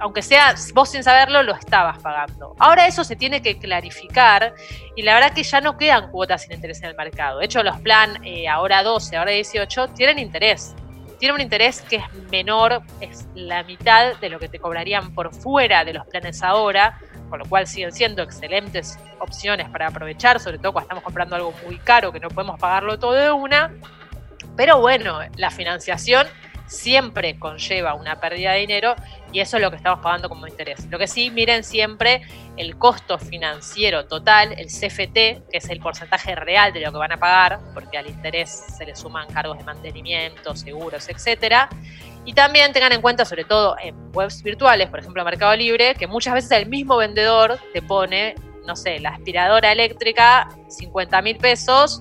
aunque 0.01 0.23
sea 0.23 0.55
vos 0.75 0.91
sin 0.91 1.03
saberlo, 1.03 1.43
lo 1.43 1.55
estabas 1.55 1.99
pagando. 2.01 2.55
Ahora 2.59 2.87
eso 2.87 3.05
se 3.05 3.17
tiene 3.17 3.43
que 3.43 3.59
clarificar 3.59 4.55
y 4.97 5.03
la 5.03 5.15
verdad 5.15 5.33
que 5.33 5.43
ya 5.43 5.61
no 5.61 5.77
quedan 5.77 6.11
cuotas 6.11 6.43
sin 6.43 6.53
interés 6.53 6.83
en 6.83 6.91
el 6.91 6.97
mercado. 6.97 7.39
De 7.39 7.47
hecho, 7.47 7.63
los 7.63 7.81
plan 7.81 8.19
eh, 8.25 8.49
ahora 8.49 8.83
12, 8.83 9.17
ahora 9.17 9.31
18, 9.33 9.89
tienen 9.89 10.19
interés. 10.19 10.75
Tienen 11.19 11.37
un 11.37 11.41
interés 11.41 11.81
que 11.83 11.97
es 11.97 12.05
menor, 12.31 12.83
es 13.01 13.27
la 13.35 13.63
mitad 13.63 14.17
de 14.17 14.29
lo 14.29 14.39
que 14.39 14.49
te 14.49 14.59
cobrarían 14.59 15.15
por 15.15 15.33
fuera 15.33 15.85
de 15.85 15.95
los 15.95 16.07
planes 16.07 16.43
ahora, 16.43 16.99
con 17.31 17.39
lo 17.39 17.47
cual 17.47 17.67
siguen 17.67 17.93
siendo 17.93 18.23
excelentes 18.23 18.99
opciones 19.21 19.69
para 19.71 19.87
aprovechar, 19.87 20.41
sobre 20.41 20.59
todo 20.59 20.73
cuando 20.73 20.87
estamos 20.87 21.05
comprando 21.05 21.37
algo 21.37 21.55
muy 21.65 21.79
caro 21.79 22.13
que 22.13 22.21
no 22.21 22.29
podemos 22.29 22.59
pagarlo 22.59 22.99
todo 22.99 23.13
de 23.13 23.31
una. 23.31 23.73
Pero 24.57 24.81
bueno, 24.81 25.21
la 25.37 25.51
financiación 25.51 26.27
siempre 26.67 27.39
conlleva 27.39 27.95
una 27.95 28.21
pérdida 28.21 28.53
de 28.53 28.61
dinero 28.61 28.95
y 29.35 29.41
eso 29.41 29.57
es 29.57 29.63
lo 29.65 29.71
que 29.71 29.77
estamos 29.77 29.99
pagando 29.99 30.29
como 30.29 30.47
interés. 30.47 30.87
Lo 30.89 30.97
que 30.97 31.09
sí, 31.09 31.29
miren 31.29 31.65
siempre 31.65 32.23
el 32.57 32.79
costo 32.79 33.19
financiero 33.19 34.07
total, 34.07 34.55
el 34.57 34.69
CFT, 34.69 35.51
que 35.51 35.59
es 35.59 35.69
el 35.71 35.81
porcentaje 35.81 36.37
real 36.37 36.73
de 36.73 36.79
lo 36.79 36.93
que 36.93 36.99
van 36.99 37.11
a 37.11 37.19
pagar, 37.19 37.59
porque 37.75 37.99
al 37.99 38.07
interés 38.07 38.65
se 38.79 38.87
le 38.87 38.95
suman 38.95 39.27
cargos 39.27 39.59
de 39.59 39.65
mantenimiento, 39.65 40.55
seguros, 40.55 41.09
etcétera. 41.09 41.69
Y 42.25 42.33
también 42.33 42.73
tengan 42.73 42.93
en 42.93 43.03
cuenta, 43.03 43.25
sobre 43.25 43.45
todo 43.45 43.77
en 43.83 43.97
webs 44.15 44.41
virtuales, 44.45 44.89
por 44.89 45.01
ejemplo 45.01 45.25
Mercado 45.25 45.57
Libre, 45.57 45.97
que 45.97 46.07
muchas 46.07 46.35
veces 46.35 46.53
el 46.53 46.67
mismo 46.69 46.97
vendedor 46.97 47.59
te 47.73 47.83
pone, 47.83 48.37
no 48.65 48.77
sé, 48.77 49.01
la 49.01 49.11
aspiradora 49.11 49.73
eléctrica, 49.73 50.49
50 50.69 51.23
mil 51.23 51.39
pesos, 51.39 51.99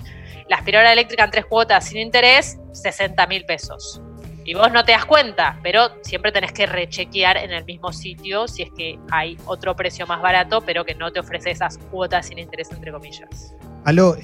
la 0.50 0.58
aspiradora 0.58 0.94
eléctrica 0.94 1.24
en 1.24 1.32
tres 1.32 1.46
cuotas 1.48 1.88
sin 1.88 1.98
interés, 1.98 2.60
60 2.74 3.26
mil 3.26 3.44
pesos. 3.46 4.04
Y 4.46 4.54
vos 4.54 4.72
no 4.72 4.84
te 4.84 4.92
das 4.92 5.06
cuenta, 5.06 5.58
pero 5.64 5.90
siempre 6.02 6.32
tenés 6.32 6.52
que 6.52 6.66
rechequear 6.66 7.38
en 7.38 7.52
el 7.52 7.64
mismo 7.64 7.94
sitio 7.94 8.48
si 8.48 8.64
es 8.64 8.72
que 8.76 9.00
hay 9.10 9.38
otro 9.46 9.76
precio 9.76 10.06
más 10.06 10.22
barato, 10.22 10.62
pero 10.62 10.84
que 10.84 10.96
no 10.96 11.12
te 11.12 11.20
ofrece 11.20 11.52
esas 11.52 11.78
cuotas 11.78 12.28
sin 12.28 12.40
interés, 12.40 12.70
entre 12.72 12.92
comillas. 12.92 13.56
Aló, 13.86 14.16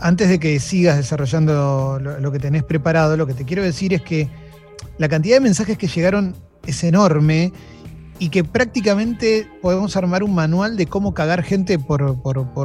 antes 0.00 0.28
de 0.28 0.38
que 0.40 0.58
sigas 0.60 0.96
desarrollando 0.96 1.98
lo, 2.00 2.32
que 2.32 2.38
tenés 2.38 2.64
preparado, 2.64 3.16
lo 3.16 3.26
que 3.26 3.34
te 3.34 3.44
quiero 3.44 3.62
decir 3.62 3.94
es 3.94 4.02
que 4.02 4.28
la 4.98 5.08
cantidad 5.08 5.36
de 5.36 5.40
mensajes 5.40 5.78
que 5.78 5.86
llegaron 5.86 6.34
es 6.66 6.82
enorme 6.82 7.52
y 8.18 8.30
que 8.30 8.44
prácticamente 8.44 9.48
podemos 9.60 9.96
armar 9.96 10.22
un 10.22 10.34
manual 10.34 10.76
de 10.76 10.86
cómo 10.86 11.12
cagar 11.12 11.42
gente 11.42 11.78
por, 11.78 12.20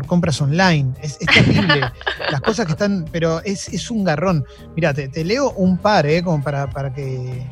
compras 0.07 0.41
online. 0.41 0.93
Es, 1.01 1.17
terrible. 1.19 1.81
Las 2.31 2.41
cosas 2.41 2.65
que 2.65 2.71
están, 2.71 3.05
pero 3.11 3.41
es, 3.43 3.91
un 3.91 4.03
garrón. 4.03 4.45
Mira, 4.75 4.93
te, 4.93 5.25
leo 5.25 5.51
un 5.51 5.77
par, 5.77 6.05
¿eh? 6.05 6.23
Como 6.23 6.41
para, 6.43 6.69
para, 6.69 6.93
que, 6.93 7.45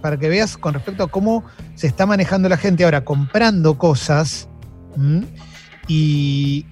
para 0.00 0.16
que 0.16 0.28
veas 0.28 0.56
con 0.56 0.74
respecto 0.74 1.04
a 1.04 1.08
cómo 1.08 1.44
se 1.74 1.86
está 1.86 2.06
manejando 2.06 2.48
la 2.48 2.56
gente 2.56 2.84
ahora 2.84 3.04
comprando 3.04 3.76
cosas. 3.76 4.48
Y, 5.88 6.64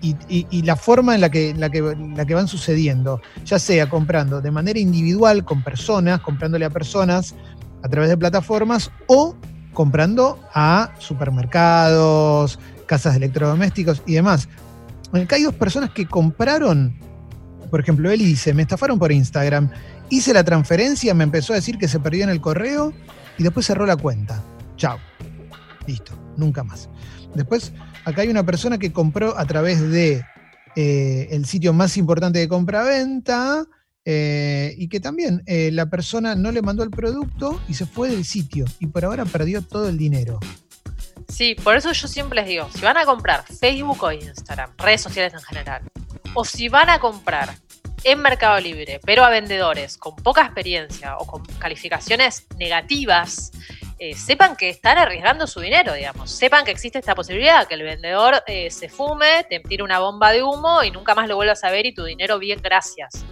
la 0.64 0.76
forma 0.76 1.14
en 1.14 1.20
la 1.20 1.30
que, 1.30 1.54
la, 1.54 1.68
que, 1.68 1.82
la 2.16 2.24
que 2.24 2.34
van 2.34 2.48
sucediendo, 2.48 3.20
ya 3.44 3.58
sea 3.58 3.88
comprando 3.88 4.40
de 4.40 4.50
manera 4.50 4.78
individual 4.78 5.44
con 5.44 5.62
personas, 5.62 6.20
comprándole 6.20 6.64
a 6.64 6.70
personas 6.70 7.34
a 7.82 7.88
través 7.88 8.08
de 8.08 8.16
plataformas 8.16 8.90
o 9.08 9.36
comprando 9.74 10.40
a 10.54 10.94
supermercados, 10.98 12.58
casas 12.86 13.12
de 13.12 13.18
electrodomésticos 13.18 14.02
y 14.06 14.14
demás. 14.14 14.48
Acá 15.12 15.36
hay 15.36 15.42
dos 15.42 15.54
personas 15.54 15.90
que 15.90 16.06
compraron, 16.06 16.98
por 17.70 17.80
ejemplo, 17.80 18.10
él 18.10 18.20
dice, 18.20 18.54
me 18.54 18.62
estafaron 18.62 18.98
por 18.98 19.12
Instagram, 19.12 19.70
hice 20.08 20.32
la 20.32 20.44
transferencia, 20.44 21.14
me 21.14 21.24
empezó 21.24 21.52
a 21.52 21.56
decir 21.56 21.78
que 21.78 21.88
se 21.88 22.00
perdió 22.00 22.24
en 22.24 22.30
el 22.30 22.40
correo 22.40 22.92
y 23.38 23.42
después 23.42 23.66
cerró 23.66 23.86
la 23.86 23.96
cuenta. 23.96 24.42
Chao. 24.76 24.98
Listo, 25.86 26.14
nunca 26.36 26.64
más. 26.64 26.88
Después, 27.34 27.72
acá 28.04 28.22
hay 28.22 28.28
una 28.28 28.44
persona 28.44 28.78
que 28.78 28.92
compró 28.92 29.38
a 29.38 29.44
través 29.44 29.80
de 29.80 30.24
eh, 30.76 31.28
el 31.30 31.44
sitio 31.44 31.72
más 31.72 31.96
importante 31.96 32.38
de 32.38 32.48
compra-venta, 32.48 33.66
eh, 34.06 34.74
y 34.76 34.88
que 34.88 35.00
también 35.00 35.42
eh, 35.46 35.70
la 35.72 35.86
persona 35.86 36.34
no 36.34 36.52
le 36.52 36.60
mandó 36.60 36.82
el 36.82 36.90
producto 36.90 37.58
y 37.68 37.74
se 37.74 37.86
fue 37.86 38.10
del 38.10 38.26
sitio 38.26 38.66
y 38.78 38.86
por 38.86 39.02
ahora 39.04 39.24
perdió 39.24 39.62
todo 39.62 39.88
el 39.88 39.96
dinero. 39.96 40.40
Sí, 41.28 41.54
por 41.54 41.74
eso 41.74 41.90
yo 41.92 42.06
siempre 42.06 42.40
les 42.40 42.48
digo, 42.48 42.68
si 42.74 42.82
van 42.82 42.98
a 42.98 43.06
comprar 43.06 43.44
Facebook 43.46 44.02
o 44.02 44.12
Instagram, 44.12 44.72
redes 44.76 45.00
sociales 45.00 45.32
en 45.32 45.40
general, 45.40 45.82
o 46.34 46.44
si 46.44 46.68
van 46.68 46.90
a 46.90 46.98
comprar 46.98 47.54
en 48.02 48.20
Mercado 48.20 48.60
Libre, 48.60 49.00
pero 49.06 49.24
a 49.24 49.30
vendedores 49.30 49.96
con 49.96 50.14
poca 50.16 50.42
experiencia 50.42 51.16
o 51.16 51.26
con 51.26 51.42
calificaciones 51.58 52.46
negativas, 52.58 53.52
eh, 53.98 54.14
sepan 54.14 54.54
que 54.54 54.68
están 54.68 54.98
arriesgando 54.98 55.46
su 55.46 55.60
dinero, 55.60 55.94
digamos. 55.94 56.30
Sepan 56.30 56.66
que 56.66 56.72
existe 56.72 56.98
esta 56.98 57.14
posibilidad, 57.14 57.66
que 57.66 57.74
el 57.74 57.84
vendedor 57.84 58.42
se 58.68 58.90
fume, 58.90 59.46
te 59.48 59.60
tire 59.60 59.82
una 59.82 60.00
bomba 60.00 60.30
de 60.30 60.42
humo 60.42 60.82
y 60.82 60.90
nunca 60.90 61.14
más 61.14 61.26
lo 61.26 61.36
vuelvas 61.36 61.64
a 61.64 61.70
ver 61.70 61.86
y 61.86 61.94
tu 61.94 62.04
dinero 62.04 62.38
bien, 62.38 62.60
gracias. 62.60 63.24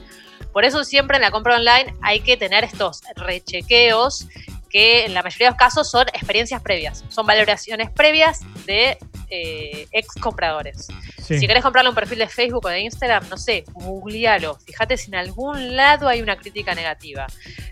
Por 0.52 0.64
eso 0.64 0.85
siempre 0.85 1.16
en 1.16 1.23
la 1.23 1.30
compra 1.30 1.56
online 1.56 1.94
hay 2.02 2.21
que 2.21 2.37
tener 2.37 2.64
estos 2.64 3.00
rechequeos 3.16 4.26
que 4.73 5.04
en 5.04 5.12
la 5.12 5.23
mayoría 5.23 5.49
de 5.49 5.50
los 5.50 5.59
casos 5.59 5.90
son 5.90 6.09
experiencias 6.09 6.62
previas, 6.62 7.04
son 7.11 7.26
valoraciones 7.26 7.90
previas 7.90 8.40
de 8.64 8.97
eh, 9.28 9.87
ex 9.92 10.14
compradores. 10.21 10.88
Si 11.18 11.47
querés 11.47 11.62
comprarle 11.62 11.90
un 11.90 11.94
perfil 11.94 12.18
de 12.18 12.28
Facebook 12.28 12.66
o 12.66 12.68
de 12.68 12.80
Instagram, 12.80 13.28
no 13.28 13.37
sé, 13.37 13.64
googlealo. 13.73 14.59
Fíjate 14.66 14.97
si 14.97 15.11
en 15.11 15.14
algún 15.14 15.76
lado 15.76 16.09
hay 16.09 16.21
una 16.21 16.37
crítica 16.37 16.75
negativa. 16.75 17.26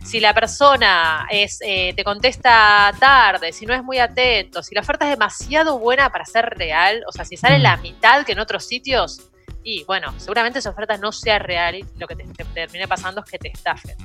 Si 0.05 0.21
la 0.21 0.33
persona 0.33 1.27
es, 1.31 1.59
eh, 1.63 1.93
te 1.95 2.05
contesta 2.05 2.93
tarde, 2.99 3.53
si 3.53 3.67
no 3.67 3.75
es 3.75 3.83
muy 3.83 3.99
atento, 3.99 4.63
si 4.63 4.75
la 4.75 4.83
oferta 4.83 5.05
es 5.07 5.11
demasiado 5.11 5.79
buena 5.79 6.11
para 6.11 6.25
ser 6.25 6.47
real, 6.47 7.03
o 7.07 7.13
sea, 7.13 7.25
si 7.25 7.37
sale 7.37 7.59
mm. 7.59 7.63
la 7.63 7.77
mitad 7.79 8.25
que 8.25 8.33
en 8.33 8.41
otros 8.41 8.67
sitios, 8.67 9.21
y 9.63 9.85
bueno, 9.85 10.15
seguramente 10.19 10.59
esa 10.59 10.71
oferta 10.71 10.97
no 10.97 11.13
sea 11.13 11.39
real 11.39 11.75
y 11.75 11.85
lo 11.99 12.07
que 12.07 12.17
te, 12.17 12.25
termine 12.55 12.89
pasando 12.89 13.23
es 13.25 13.31
que 13.31 13.39
te 13.39 13.49
estafen. 13.49 13.97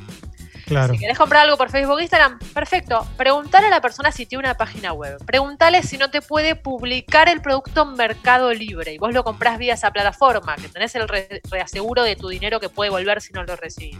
Si 0.66 0.98
querés 0.98 1.18
comprar 1.18 1.44
algo 1.44 1.58
por 1.58 1.70
Facebook 1.70 1.96
o 1.96 2.00
Instagram, 2.00 2.40
perfecto. 2.54 3.08
Preguntale 3.18 3.68
a 3.68 3.70
la 3.70 3.82
persona 3.82 4.12
si 4.12 4.26
tiene 4.26 4.46
una 4.46 4.58
página 4.58 4.94
web. 4.94 5.24
Preguntale 5.24 5.84
si 5.84 5.96
no 6.00 6.10
te 6.10 6.24
puede 6.24 6.56
publicar 6.56 7.30
el 7.30 7.40
producto 7.40 7.84
en 7.84 7.94
Mercado 7.94 8.52
Libre 8.52 8.94
y 8.94 8.98
vos 8.98 9.14
lo 9.14 9.24
comprás 9.24 9.60
vía 9.60 9.76
esa 9.76 9.92
plataforma, 9.92 10.56
que 10.56 10.68
tenés 10.68 10.96
el 10.96 11.08
reaseguro 11.52 12.02
de 12.02 12.16
tu 12.16 12.30
dinero 12.30 12.60
que 12.60 12.70
puede 12.70 12.90
volver 12.90 13.22
si 13.22 13.32
no 13.32 13.44
lo 13.44 13.56
recibís. 13.56 13.98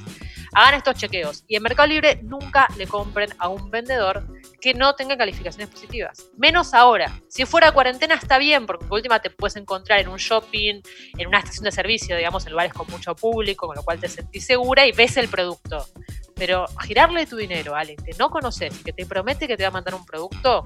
Hagan 0.54 0.74
estos 0.74 0.96
chequeos 0.96 1.44
y 1.48 1.56
en 1.56 1.64
Mercado 1.64 1.88
Libre 1.88 2.20
nunca 2.24 2.68
le 2.78 2.88
compren 2.88 3.30
a 3.38 3.48
un 3.48 3.70
vendedor 3.70 4.26
que 4.66 4.74
no 4.74 4.96
tenga 4.96 5.16
calificaciones 5.16 5.70
positivas. 5.70 6.26
Menos 6.38 6.74
ahora. 6.74 7.22
Si 7.28 7.46
fuera 7.46 7.72
cuarentena 7.72 8.16
está 8.16 8.40
bien, 8.40 8.66
porque 8.66 8.84
por 8.88 8.96
última 8.96 9.20
te 9.20 9.30
puedes 9.30 9.56
encontrar 9.58 10.00
en 10.00 10.08
un 10.08 10.18
shopping, 10.18 10.82
en 11.20 11.28
una 11.28 11.38
estación 11.38 11.66
de 11.66 11.72
servicio, 11.72 12.18
digamos, 12.18 12.48
en 12.48 12.52
lugares 12.54 12.74
con 12.74 12.90
mucho 12.90 13.16
público, 13.16 13.68
con 13.68 13.76
lo 13.76 13.84
cual 13.84 14.00
te 14.00 14.10
sentís 14.10 14.44
segura 14.44 14.88
y 14.88 14.92
ves 14.92 15.18
el 15.18 15.28
producto. 15.28 15.86
Pero 16.34 16.66
girarle 16.82 17.28
tu 17.28 17.36
dinero 17.36 17.76
a 17.76 17.82
alguien 17.82 17.98
que 18.04 18.14
no 18.18 18.32
conoces, 18.32 18.76
que 18.84 18.92
te 18.92 19.06
promete 19.06 19.48
que 19.48 19.56
te 19.56 19.62
va 19.62 19.70
a 19.70 19.72
mandar 19.72 19.94
un 19.94 20.04
producto, 20.04 20.66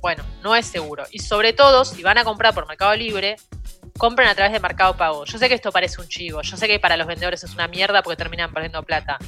bueno, 0.00 0.24
no 0.42 0.56
es 0.56 0.64
seguro. 0.64 1.04
Y 1.10 1.18
sobre 1.18 1.52
todo, 1.52 1.84
si 1.84 2.02
van 2.02 2.16
a 2.16 2.24
comprar 2.24 2.54
por 2.54 2.66
Mercado 2.66 2.96
Libre, 2.96 3.36
compren 3.98 4.28
a 4.28 4.34
través 4.34 4.54
de 4.54 4.60
Mercado 4.60 4.96
Pago. 4.96 5.26
Yo 5.26 5.36
sé 5.36 5.46
que 5.46 5.56
esto 5.56 5.70
parece 5.70 6.00
un 6.00 6.08
chivo, 6.08 6.40
yo 6.40 6.56
sé 6.56 6.66
que 6.66 6.80
para 6.80 6.96
los 6.96 7.06
vendedores 7.06 7.44
es 7.44 7.52
una 7.52 7.68
mierda 7.68 8.02
porque 8.02 8.16
terminan 8.16 8.50
perdiendo 8.50 8.82
plata. 8.82 9.18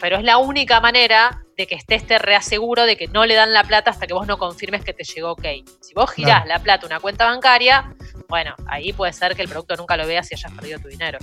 Pero 0.00 0.16
es 0.16 0.22
la 0.22 0.38
única 0.38 0.80
manera 0.80 1.42
de 1.56 1.66
que 1.66 1.74
estés 1.74 2.06
te 2.06 2.18
reaseguro 2.18 2.84
de 2.84 2.96
que 2.96 3.08
no 3.08 3.24
le 3.24 3.34
dan 3.34 3.52
la 3.52 3.64
plata 3.64 3.90
hasta 3.90 4.06
que 4.06 4.12
vos 4.12 4.26
no 4.26 4.38
confirmes 4.38 4.84
que 4.84 4.92
te 4.92 5.04
llegó 5.04 5.32
ok. 5.32 5.44
Si 5.80 5.94
vos 5.94 6.10
girás 6.10 6.46
la 6.46 6.58
plata 6.58 6.84
a 6.84 6.86
una 6.86 7.00
cuenta 7.00 7.24
bancaria, 7.24 7.94
bueno, 8.28 8.54
ahí 8.66 8.92
puede 8.92 9.12
ser 9.12 9.34
que 9.34 9.42
el 9.42 9.48
producto 9.48 9.76
nunca 9.76 9.96
lo 9.96 10.06
veas 10.06 10.30
y 10.30 10.34
hayas 10.34 10.52
perdido 10.52 10.78
tu 10.80 10.88
dinero. 10.88 11.18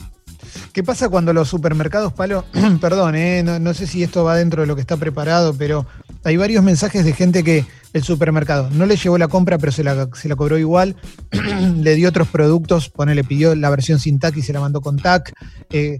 ¿Qué 0.72 0.84
pasa 0.84 1.10
cuando 1.10 1.34
los 1.34 1.50
supermercados, 1.50 2.13
Palo? 2.13 2.46
Perdón, 2.82 3.16
eh, 3.16 3.44
no, 3.44 3.74
sé 3.74 3.86
si 3.86 4.04
esto 4.04 4.24
va 4.24 4.36
dentro 4.36 4.62
de 4.62 4.68
lo 4.68 4.75
que 4.75 4.82
está 4.82 4.98
preparado, 4.98 5.54
pero 5.54 5.86
hay 6.24 6.36
varios 6.38 6.63
mensajes 6.63 7.06
de 7.06 7.13
gente 7.13 7.44
que 7.44 7.66
el 7.94 8.04
supermercado 8.04 8.70
no 8.72 8.88
le 8.88 8.96
llevó 8.96 9.20
la 9.20 9.28
compra, 9.28 9.60
pero 9.60 9.72
se 9.72 9.84
la, 9.84 10.08
cobró 10.36 10.58
igual, 10.58 10.96
le 11.78 11.96
dio 11.96 12.10
otros 12.10 12.28
productos, 12.28 12.90
pone, 12.90 13.13
le 13.13 13.24
pidió 13.24 13.56
la 13.56 13.70
versión 13.70 14.00
sin 14.00 14.20
TAC 14.20 14.38
y 14.38 14.42
se 14.42 14.54
la 14.54 14.62
mandó 14.62 14.82
con 14.82 14.98
TAC, 14.98 15.34
eh, 15.70 15.98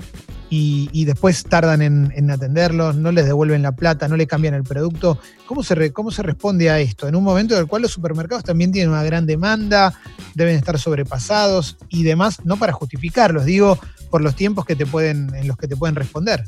y, 0.56 1.06
después 1.06 1.44
tardan 1.44 1.82
en, 1.82 2.30
atenderlos, 2.30 2.96
no 2.96 3.12
les 3.12 3.26
devuelven 3.26 3.64
la 3.64 3.72
plata, 3.72 4.08
no 4.08 4.16
le 4.16 4.28
cambian 4.28 4.54
el 4.54 4.64
producto. 4.64 5.18
¿Cómo 5.48 5.64
se, 5.64 5.92
¿Cómo 5.92 6.12
se 6.12 6.22
responde 6.22 6.70
a 6.70 6.80
esto? 6.80 7.08
En 7.08 7.16
un 7.16 7.24
momento 7.24 7.56
en 7.56 7.62
el 7.62 7.68
cual 7.68 7.82
los 7.82 7.92
supermercados 7.92 8.44
también 8.44 8.72
tienen 8.72 8.92
una 8.92 9.04
gran 9.04 9.26
demanda, 9.26 10.00
deben 10.36 10.56
estar 10.56 10.78
sobrepasados 10.78 11.78
y 11.90 12.04
demás, 12.04 12.46
no 12.46 12.58
para 12.58 12.72
justificarlos, 12.72 13.46
digo, 13.46 13.80
por 14.12 14.22
los 14.22 14.36
tiempos 14.36 14.66
que 14.66 14.76
te 14.76 14.86
pueden, 14.86 15.34
en 15.34 15.48
los 15.48 15.58
que 15.58 15.68
te 15.68 15.76
pueden 15.76 15.96
responder. 15.96 16.44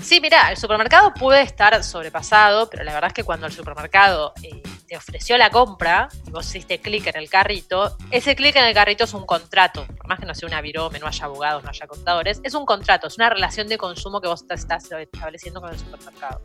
Sí, 0.00 0.20
mira, 0.20 0.50
el 0.50 0.56
supermercado 0.56 1.12
puede 1.14 1.42
estar 1.42 1.82
sobrepasado, 1.82 2.68
pero 2.70 2.84
la 2.84 2.92
verdad 2.92 3.08
es 3.08 3.14
que 3.14 3.24
cuando 3.24 3.46
el 3.46 3.52
supermercado 3.52 4.34
eh, 4.42 4.62
ofreció 4.96 5.36
la 5.38 5.50
compra 5.50 6.08
y 6.26 6.30
vos 6.30 6.46
hiciste 6.46 6.80
clic 6.80 7.06
en 7.06 7.16
el 7.16 7.28
carrito, 7.28 7.96
ese 8.10 8.34
clic 8.36 8.56
en 8.56 8.64
el 8.64 8.74
carrito 8.74 9.04
es 9.04 9.14
un 9.14 9.26
contrato. 9.26 9.86
Por 9.86 10.06
más 10.06 10.18
que 10.18 10.26
no 10.26 10.34
sea 10.34 10.48
una 10.48 10.60
virome, 10.60 10.98
no 10.98 11.06
haya 11.06 11.24
abogados, 11.24 11.62
no 11.62 11.70
haya 11.70 11.86
contadores, 11.86 12.40
es 12.42 12.54
un 12.54 12.66
contrato, 12.66 13.06
es 13.06 13.16
una 13.16 13.30
relación 13.30 13.68
de 13.68 13.78
consumo 13.78 14.20
que 14.20 14.28
vos 14.28 14.42
estás 14.42 14.66
estableciendo 15.00 15.60
con 15.60 15.70
el 15.70 15.78
supermercado. 15.78 16.40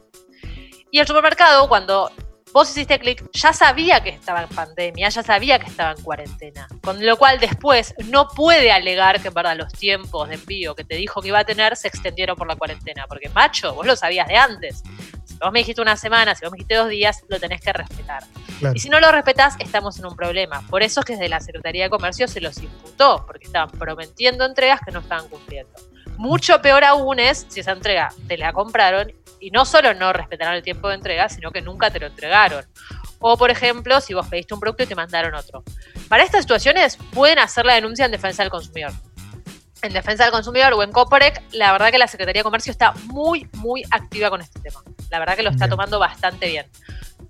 Y 0.92 1.00
el 1.00 1.08
supermercado, 1.08 1.68
cuando 1.68 2.12
vos 2.52 2.70
hiciste 2.70 3.00
clic, 3.00 3.24
ya 3.32 3.54
sabía 3.54 4.02
que 4.02 4.10
estaba 4.10 4.44
en 4.44 4.50
pandemia, 4.50 5.10
ya 5.10 5.24
sabía 5.24 5.60
que 5.60 5.68
estaba 5.68 5.92
en 5.92 6.02
cuarentena. 6.02 6.68
Con 6.82 7.06
lo 7.06 7.18
cual 7.18 7.40
después 7.40 7.94
no 8.06 8.28
puede 8.28 8.72
alegar 8.72 9.22
que 9.22 9.30
en 9.30 9.58
los 9.58 9.72
tiempos 9.74 10.30
de 10.30 10.36
envío 10.36 10.76
que 10.76 10.84
te 10.84 10.96
dijo 10.96 11.22
que 11.22 11.30
iba 11.30 11.40
a 11.40 11.44
tener 11.44 11.76
se 11.76 11.88
extendieron 11.88 12.36
por 12.36 12.48
la 12.48 12.56
cuarentena. 12.56 13.06
Porque 13.08 13.30
macho, 13.30 13.74
vos 13.74 13.86
lo 13.86 13.96
sabías 13.96 14.28
de 14.28 14.36
antes. 14.36 14.84
Si 15.40 15.46
vos 15.46 15.54
me 15.54 15.60
dijiste 15.60 15.82
una 15.82 15.96
semana, 15.96 16.36
si 16.36 16.44
vos 16.44 16.52
me 16.52 16.58
dijiste 16.58 16.76
dos 16.76 16.90
días, 16.90 17.24
lo 17.30 17.40
tenés 17.40 17.62
que 17.62 17.72
respetar. 17.72 18.26
Y 18.74 18.80
si 18.80 18.90
no 18.90 19.00
lo 19.00 19.10
respetás, 19.10 19.56
estamos 19.60 19.98
en 19.98 20.06
un 20.06 20.14
problema. 20.18 20.68
Por 20.68 20.84
eso 20.84 21.00
es 21.00 21.06
que 21.06 21.14
desde 21.14 21.30
la 21.30 21.40
Secretaría 21.40 21.86
de 21.86 21.90
Comercio 21.90 22.28
se 22.28 22.42
los 22.42 22.58
imputó, 22.58 23.24
porque 23.26 23.46
estaban 23.46 23.70
prometiendo 23.70 24.44
entregas 24.44 24.82
que 24.86 24.92
no 24.92 25.00
estaban 25.00 25.30
cumpliendo. 25.30 25.72
Mucho 26.18 26.62
peor 26.62 26.84
aún 26.84 27.20
es 27.20 27.46
si 27.48 27.62
esa 27.62 27.72
entrega 27.72 28.10
te 28.28 28.38
la 28.38 28.52
compraron 28.52 29.14
y 29.40 29.52
no 29.52 29.64
solo 29.64 29.94
no 29.94 30.12
respetaron 30.12 30.56
el 30.56 30.62
tiempo 30.62 30.90
de 30.90 30.96
entrega, 30.96 31.30
sino 31.30 31.52
que 31.52 31.62
nunca 31.62 31.90
te 31.90 32.02
lo 32.02 32.08
entregaron. 32.08 32.66
O, 33.20 33.38
por 33.38 33.50
ejemplo, 33.50 34.02
si 34.02 34.14
vos 34.14 34.28
pediste 34.28 34.54
un 34.54 34.60
producto 34.60 34.84
y 34.84 34.88
te 34.88 34.96
mandaron 34.96 35.36
otro. 35.36 35.64
Para 36.10 36.24
estas 36.24 36.42
situaciones 36.42 36.98
pueden 37.14 37.40
hacer 37.40 37.66
la 37.66 37.76
denuncia 37.76 38.04
en 38.04 38.12
defensa 38.12 38.44
del 38.44 38.50
consumidor. 38.50 38.92
En 39.82 39.94
defensa 39.94 40.26
del 40.26 40.34
consumidor 40.34 40.74
o 40.74 40.84
en 40.84 40.92
Coporec, 40.92 41.42
la 41.54 41.72
verdad 41.72 41.92
que 41.92 41.98
la 41.98 42.08
Secretaría 42.08 42.42
de 42.42 42.44
Comercio 42.44 42.72
está 42.72 42.92
muy, 43.06 43.48
muy 43.54 43.86
activa 43.90 44.30
con 44.30 44.42
este 44.42 44.60
tema. 44.60 44.84
La 45.10 45.20
verdad 45.20 45.36
que 45.36 45.44
lo 45.44 45.50
está 45.50 45.68
tomando 45.68 46.00
bastante 46.00 46.48
bien. 46.48 46.66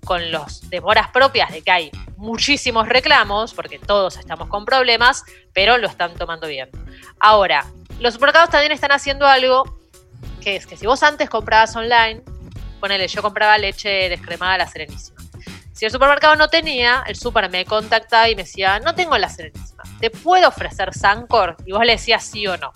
Con 0.04 0.30
los 0.30 0.68
demoras 0.70 1.08
propias 1.10 1.50
de 1.52 1.62
que 1.62 1.70
hay 1.70 1.90
muchísimos 2.16 2.88
reclamos, 2.88 3.54
porque 3.54 3.78
todos 3.78 4.16
estamos 4.16 4.48
con 4.48 4.64
problemas, 4.64 5.24
pero 5.52 5.78
lo 5.78 5.88
están 5.88 6.14
tomando 6.14 6.46
bien. 6.46 6.70
Ahora, 7.18 7.66
los 7.98 8.14
supermercados 8.14 8.50
también 8.50 8.72
están 8.72 8.92
haciendo 8.92 9.26
algo 9.26 9.78
que 10.40 10.56
es 10.56 10.66
que 10.66 10.76
si 10.76 10.86
vos 10.86 11.02
antes 11.02 11.28
comprabas 11.28 11.76
online, 11.76 12.22
ponele, 12.80 13.06
yo 13.08 13.22
compraba 13.22 13.58
leche 13.58 14.08
descremada 14.08 14.58
la 14.58 14.66
Serenísima. 14.66 15.20
Si 15.72 15.84
el 15.84 15.90
supermercado 15.90 16.36
no 16.36 16.48
tenía, 16.48 17.04
el 17.06 17.16
super 17.16 17.48
me 17.50 17.64
contactaba 17.64 18.28
y 18.28 18.36
me 18.36 18.42
decía, 18.42 18.80
no 18.80 18.94
tengo 18.94 19.16
la 19.16 19.28
Serenísima, 19.28 19.82
¿te 20.00 20.10
puedo 20.10 20.48
ofrecer 20.48 20.92
Sancor? 20.94 21.56
Y 21.64 21.72
vos 21.72 21.84
le 21.84 21.92
decías 21.92 22.24
sí 22.24 22.46
o 22.46 22.56
no. 22.56 22.72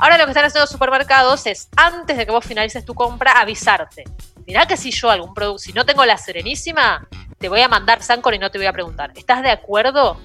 Ahora 0.00 0.16
lo 0.16 0.24
que 0.24 0.30
están 0.30 0.46
haciendo 0.46 0.62
los 0.62 0.70
supermercados 0.70 1.46
es, 1.46 1.68
antes 1.76 2.16
de 2.16 2.24
que 2.24 2.32
vos 2.32 2.42
finalices 2.44 2.86
tu 2.86 2.94
compra, 2.94 3.32
avisarte. 3.32 4.04
Mirá 4.46 4.64
que 4.64 4.78
si 4.78 4.90
yo 4.90 5.10
algún 5.10 5.34
producto, 5.34 5.58
si 5.58 5.74
no 5.74 5.84
tengo 5.84 6.06
la 6.06 6.16
Serenísima, 6.16 7.06
te 7.38 7.50
voy 7.50 7.60
a 7.60 7.68
mandar 7.68 8.02
Sancor 8.02 8.32
y 8.32 8.38
no 8.38 8.50
te 8.50 8.56
voy 8.56 8.66
a 8.66 8.72
preguntar, 8.72 9.12
¿estás 9.14 9.42
de 9.42 9.50
acuerdo? 9.50 10.18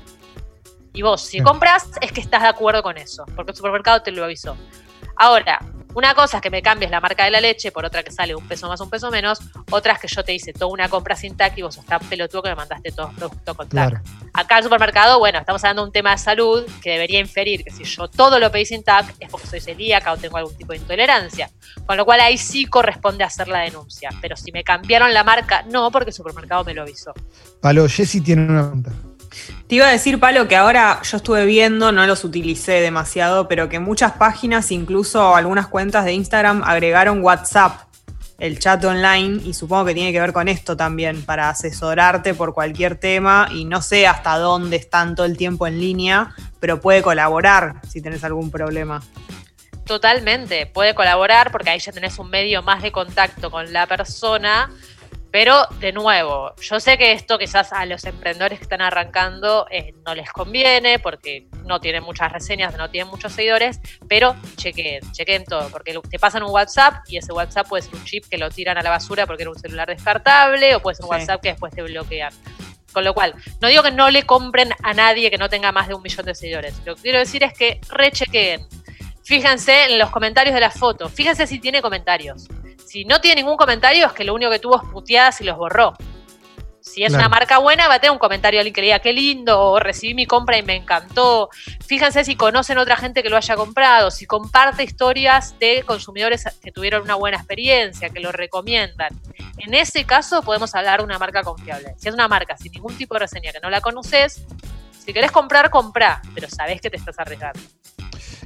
Y 0.94 1.02
vos, 1.02 1.22
si 1.22 1.42
compras, 1.42 1.90
es 2.00 2.14
que 2.14 2.22
estás 2.22 2.42
de 2.44 2.48
acuerdo 2.48 2.82
con 2.84 2.98
eso, 2.98 3.26
porque 3.36 3.52
el 3.52 3.58
supermercado 3.58 4.02
te 4.02 4.12
lo 4.12 4.24
avisó. 4.24 4.56
Ahora, 5.18 5.60
una 5.96 6.14
cosa 6.14 6.38
es 6.38 6.44
que 6.44 6.50
me 6.50 6.62
cambies 6.62 6.92
la 6.92 7.00
marca 7.00 7.24
de 7.24 7.32
la 7.32 7.40
leche 7.40 7.72
por 7.72 7.86
otra 7.86 8.04
que 8.04 8.12
sale 8.12 8.36
un 8.36 8.46
peso 8.46 8.68
más, 8.68 8.82
un 8.82 8.90
peso 8.90 9.10
menos. 9.10 9.40
Otra 9.72 9.94
es 9.94 10.00
que 10.00 10.08
yo 10.08 10.24
te 10.24 10.34
hice 10.34 10.52
toda 10.52 10.68
una 10.68 10.90
compra 10.90 11.16
sin 11.16 11.38
TAC 11.38 11.58
y 11.58 11.62
vos 11.62 11.76
sos 11.76 11.86
tan 11.86 12.00
pelotudo 12.02 12.44
que 12.44 12.50
me 12.50 12.56
mandaste 12.56 12.92
todos 12.92 13.12
los 13.14 13.32
productos 13.32 13.56
con 13.56 13.70
TAC. 13.70 14.02
Acá 14.34 14.56
en 14.56 14.58
el 14.58 14.64
supermercado, 14.66 15.20
bueno, 15.20 15.40
estamos 15.40 15.64
hablando 15.64 15.84
de 15.84 15.88
un 15.88 15.94
tema 15.94 16.12
de 16.12 16.18
salud 16.18 16.66
que 16.84 16.92
debería 16.92 17.20
inferir 17.20 17.64
que 17.64 17.72
si 17.72 17.86
yo 17.86 18.10
todo 18.10 18.40
lo 18.40 18.52
pedí 18.52 18.66
sin 18.66 18.84
TAC 18.84 19.16
es 19.22 19.30
porque 19.30 19.48
soy 19.48 19.62
celíaca 19.62 20.12
o 20.12 20.18
tengo 20.18 20.36
algún 20.36 20.56
tipo 20.56 20.74
de 20.74 20.80
intolerancia. 20.80 21.50
Con 21.86 21.96
lo 21.96 22.04
cual 22.04 22.20
ahí 22.20 22.38
sí 22.38 22.66
corresponde 22.66 23.24
hacer 23.24 23.48
la 23.48 23.62
denuncia. 23.62 24.10
Pero 24.22 24.36
si 24.36 24.52
me 24.52 24.66
cambiaron 24.66 25.14
la 25.14 25.24
marca, 25.24 25.64
no, 25.70 25.92
porque 25.92 26.10
el 26.10 26.14
supermercado 26.14 26.66
me 26.66 26.74
lo 26.74 26.82
avisó. 26.82 27.14
Palo, 27.62 27.88
Jessy 27.88 28.20
tiene 28.20 28.46
una 28.46 28.64
pregunta. 28.64 28.92
Te 29.68 29.76
iba 29.76 29.88
a 29.88 29.92
decir, 29.92 30.20
Palo, 30.20 30.48
que 30.48 30.56
ahora 30.56 31.02
yo 31.04 31.18
estuve 31.18 31.46
viendo, 31.46 31.92
no 31.92 32.06
los 32.06 32.24
utilicé 32.24 32.74
demasiado, 32.74 33.48
pero 33.48 33.68
que 33.70 33.80
muchas 33.80 34.14
páginas, 34.14 34.72
incluso 34.72 35.36
algunas 35.36 35.68
cuentas 35.68 36.06
de 36.06 36.14
Instagram, 36.14 36.64
agregaron 36.64 37.24
WhatsApp, 37.24 37.82
el 38.38 38.60
chat 38.60 38.84
online, 38.84 39.42
y 39.44 39.54
supongo 39.54 39.86
que 39.86 39.94
tiene 39.94 40.12
que 40.12 40.20
ver 40.20 40.34
con 40.34 40.48
esto 40.48 40.78
también, 40.78 41.24
para 41.26 41.50
asesorarte 41.50 42.34
por 42.34 42.54
cualquier 42.54 42.96
tema, 42.96 43.48
y 43.52 43.66
no 43.66 43.82
sé 43.82 44.08
hasta 44.08 44.38
dónde 44.38 44.76
están 44.76 45.16
todo 45.16 45.26
el 45.26 45.38
tiempo 45.38 45.66
en 45.68 45.80
línea, 45.80 46.36
pero 46.60 46.80
puede 46.80 47.02
colaborar 47.02 47.82
si 47.90 48.02
tenés 48.02 48.24
algún 48.24 48.52
problema. 48.52 49.02
Totalmente, 49.86 50.66
puede 50.66 50.96
colaborar 50.96 51.52
porque 51.52 51.70
ahí 51.70 51.80
ya 51.80 51.92
tenés 51.92 52.18
un 52.18 52.30
medio 52.30 52.64
más 52.64 52.82
de 52.82 52.92
contacto 52.92 53.52
con 53.52 53.72
la 53.72 53.86
persona 53.86 54.72
pero 55.36 55.68
de 55.82 55.92
nuevo, 55.92 56.56
yo 56.62 56.80
sé 56.80 56.98
que 56.98 57.12
esto 57.12 57.38
quizás 57.38 57.74
a 57.74 57.86
los 57.86 58.06
emprendedores 58.06 58.58
que 58.58 58.64
están 58.64 58.82
arrancando 58.82 59.68
eh, 59.70 59.94
no 60.06 60.16
les 60.16 60.32
conviene 60.32 60.98
porque 60.98 61.50
no 61.66 61.82
tienen 61.82 62.04
muchas 62.04 62.32
reseñas, 62.32 62.78
no 62.78 62.90
tienen 62.90 63.12
muchos 63.12 63.34
seguidores, 63.34 63.82
pero 64.08 64.34
chequen, 64.56 65.02
chequen 65.12 65.44
todo, 65.44 65.68
porque 65.72 66.00
te 66.10 66.20
pasan 66.20 66.44
un 66.44 66.52
WhatsApp 66.52 67.04
y 67.10 67.18
ese 67.18 67.34
WhatsApp 67.34 67.68
puede 67.68 67.84
ser 67.84 67.96
un 67.96 68.06
chip 68.06 68.24
que 68.30 68.38
lo 68.38 68.50
tiran 68.50 68.78
a 68.78 68.82
la 68.82 68.90
basura 68.90 69.26
porque 69.26 69.44
era 69.44 69.50
un 69.50 69.60
celular 69.60 69.90
descartable 69.90 70.74
o 70.74 70.80
puede 70.80 70.96
ser 70.96 71.04
un 71.04 71.12
WhatsApp 71.12 71.42
que 71.42 71.50
después 71.50 71.76
te 71.76 71.82
bloquean. 71.82 72.32
Con 72.94 73.04
lo 73.04 73.14
cual, 73.14 73.36
no 73.60 73.68
digo 73.68 73.84
que 73.84 73.92
no 73.92 74.10
le 74.10 74.24
compren 74.24 74.70
a 74.84 74.94
nadie 74.94 75.30
que 75.30 75.38
no 75.38 75.50
tenga 75.50 75.74
más 75.74 75.90
de 75.90 75.96
un 75.96 76.02
millón 76.02 76.26
de 76.26 76.34
seguidores. 76.34 76.76
Lo 76.86 76.96
que 76.96 77.02
quiero 77.02 77.20
decir 77.20 77.44
es 77.44 77.52
que 77.52 77.82
rechequen. 77.90 78.66
Fíjense 79.26 79.92
en 79.92 80.00
los 80.00 80.12
comentarios 80.12 80.56
de 80.56 80.62
la 80.62 80.72
foto. 80.72 81.10
Fíjense 81.10 81.46
si 81.46 81.60
tiene 81.60 81.82
comentarios. 81.82 82.48
Si 82.86 83.06
no 83.06 83.20
tiene 83.20 83.42
ningún 83.42 83.58
comentario, 83.58 84.08
es 84.08 84.14
que 84.14 84.24
lo 84.24 84.34
único 84.34 84.52
que 84.52 84.60
tuvo 84.60 84.82
es 84.82 84.90
puteadas 84.90 85.42
y 85.42 85.44
los 85.44 85.58
borró. 85.58 85.94
Si 86.86 87.04
es 87.04 87.12
una 87.14 87.28
marca 87.28 87.58
buena, 87.58 87.88
va 87.88 87.96
a 87.96 88.00
tener 88.00 88.12
un 88.12 88.20
comentario 88.20 88.60
alguien 88.60 88.74
que 88.74 88.82
le 88.82 88.88
diga 88.88 89.00
qué 89.00 89.12
lindo, 89.12 89.60
o 89.60 89.80
recibí 89.80 90.14
mi 90.14 90.28
compra 90.28 90.60
y 90.60 90.62
me 90.64 90.76
encantó. 90.76 91.50
Fíjense 91.84 92.24
si 92.24 92.36
conocen 92.36 92.78
otra 92.78 92.96
gente 92.96 93.24
que 93.24 93.30
lo 93.30 93.38
haya 93.38 93.56
comprado, 93.56 94.12
si 94.12 94.28
comparte 94.28 94.84
historias 94.84 95.58
de 95.58 95.84
consumidores 95.84 96.46
que 96.62 96.72
tuvieron 96.72 97.02
una 97.02 97.16
buena 97.16 97.38
experiencia, 97.38 98.12
que 98.12 98.20
lo 98.20 98.32
recomiendan. 98.32 99.10
En 99.58 99.74
ese 99.74 100.06
caso 100.06 100.44
podemos 100.44 100.76
hablar 100.76 101.00
de 101.00 101.06
una 101.06 101.18
marca 101.18 101.42
confiable. 101.42 101.96
Si 101.98 102.08
es 102.08 102.14
una 102.14 102.28
marca 102.28 102.56
sin 102.56 102.72
ningún 102.72 102.96
tipo 102.96 103.16
de 103.16 103.22
reseña 103.22 103.52
que 103.52 103.60
no 103.60 103.72
la 103.72 103.82
conoces, 103.82 104.46
si 105.04 105.12
querés 105.12 105.32
comprar, 105.32 105.72
comprá, 105.72 106.22
pero 106.36 106.48
sabés 106.50 106.82
que 106.82 106.92
te 106.92 106.98
estás 106.98 107.18
arriesgando. 107.18 107.60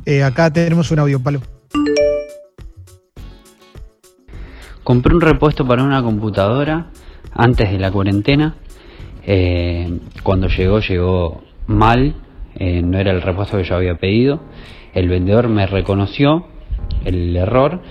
Eh, 0.05 0.23
acá 0.23 0.51
tenemos 0.51 0.89
un 0.91 0.99
audio, 0.99 1.21
Palo. 1.21 1.41
Compré 4.83 5.13
un 5.13 5.21
repuesto 5.21 5.67
para 5.67 5.83
una 5.83 6.01
computadora 6.01 6.87
antes 7.33 7.71
de 7.71 7.79
la 7.79 7.91
cuarentena. 7.91 8.55
Eh, 9.25 9.99
cuando 10.23 10.47
llegó, 10.47 10.79
llegó 10.79 11.41
mal. 11.67 12.15
Eh, 12.55 12.81
no 12.81 12.97
era 12.97 13.11
el 13.11 13.21
repuesto 13.21 13.57
que 13.57 13.63
yo 13.63 13.75
había 13.75 13.95
pedido. 13.95 14.39
El 14.93 15.09
vendedor 15.09 15.49
me 15.49 15.67
reconoció 15.67 16.45
el 17.05 17.35
error, 17.35 17.81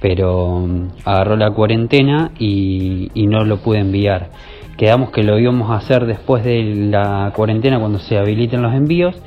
pero 0.00 0.60
mm, 0.60 0.88
agarró 1.04 1.36
la 1.36 1.50
cuarentena 1.50 2.30
y, 2.38 3.10
y 3.14 3.26
no 3.26 3.44
lo 3.44 3.58
pude 3.58 3.78
enviar. 3.78 4.30
Quedamos 4.76 5.10
que 5.10 5.24
lo 5.24 5.38
íbamos 5.38 5.70
a 5.70 5.76
hacer 5.76 6.06
después 6.06 6.44
de 6.44 6.62
la 6.62 7.32
cuarentena 7.34 7.80
cuando 7.80 7.98
se 7.98 8.16
habiliten 8.16 8.62
los 8.62 8.74
envíos. 8.74 9.20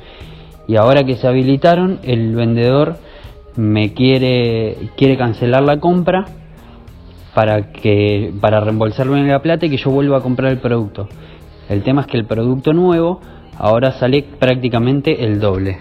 Y 0.68 0.76
ahora 0.76 1.04
que 1.04 1.16
se 1.16 1.26
habilitaron, 1.26 1.98
el 2.04 2.34
vendedor 2.34 2.96
me 3.56 3.92
quiere, 3.92 4.76
quiere 4.96 5.18
cancelar 5.18 5.64
la 5.64 5.78
compra 5.78 6.26
para 7.34 7.72
que 7.72 8.32
para 8.40 8.60
reembolsarme 8.60 9.22
la 9.26 9.40
plata 9.40 9.66
y 9.66 9.70
que 9.70 9.76
yo 9.76 9.90
vuelva 9.90 10.18
a 10.18 10.20
comprar 10.20 10.52
el 10.52 10.58
producto. 10.58 11.08
El 11.68 11.82
tema 11.82 12.02
es 12.02 12.06
que 12.06 12.18
el 12.18 12.26
producto 12.26 12.72
nuevo 12.72 13.20
ahora 13.58 13.92
sale 13.92 14.22
prácticamente 14.22 15.24
el 15.24 15.40
doble. 15.40 15.78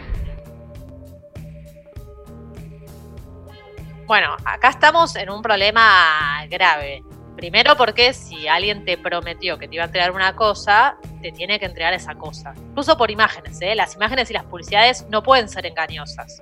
Bueno, 4.05 4.35
acá 4.43 4.69
estamos 4.69 5.15
en 5.15 5.29
un 5.29 5.41
problema 5.41 6.45
grave. 6.49 7.03
Primero 7.35 7.75
porque 7.77 8.13
si 8.13 8.47
alguien 8.47 8.83
te 8.83 8.97
prometió 8.97 9.57
que 9.57 9.67
te 9.67 9.75
iba 9.75 9.85
a 9.85 9.87
entregar 9.87 10.11
una 10.11 10.35
cosa, 10.35 10.97
te 11.21 11.31
tiene 11.31 11.59
que 11.59 11.65
entregar 11.65 11.93
esa 11.93 12.15
cosa. 12.15 12.53
Incluso 12.69 12.97
por 12.97 13.09
imágenes, 13.09 13.61
¿eh? 13.61 13.73
Las 13.73 13.95
imágenes 13.95 14.29
y 14.29 14.33
las 14.33 14.43
publicidades 14.43 15.07
no 15.09 15.23
pueden 15.23 15.47
ser 15.47 15.65
engañosas. 15.65 16.41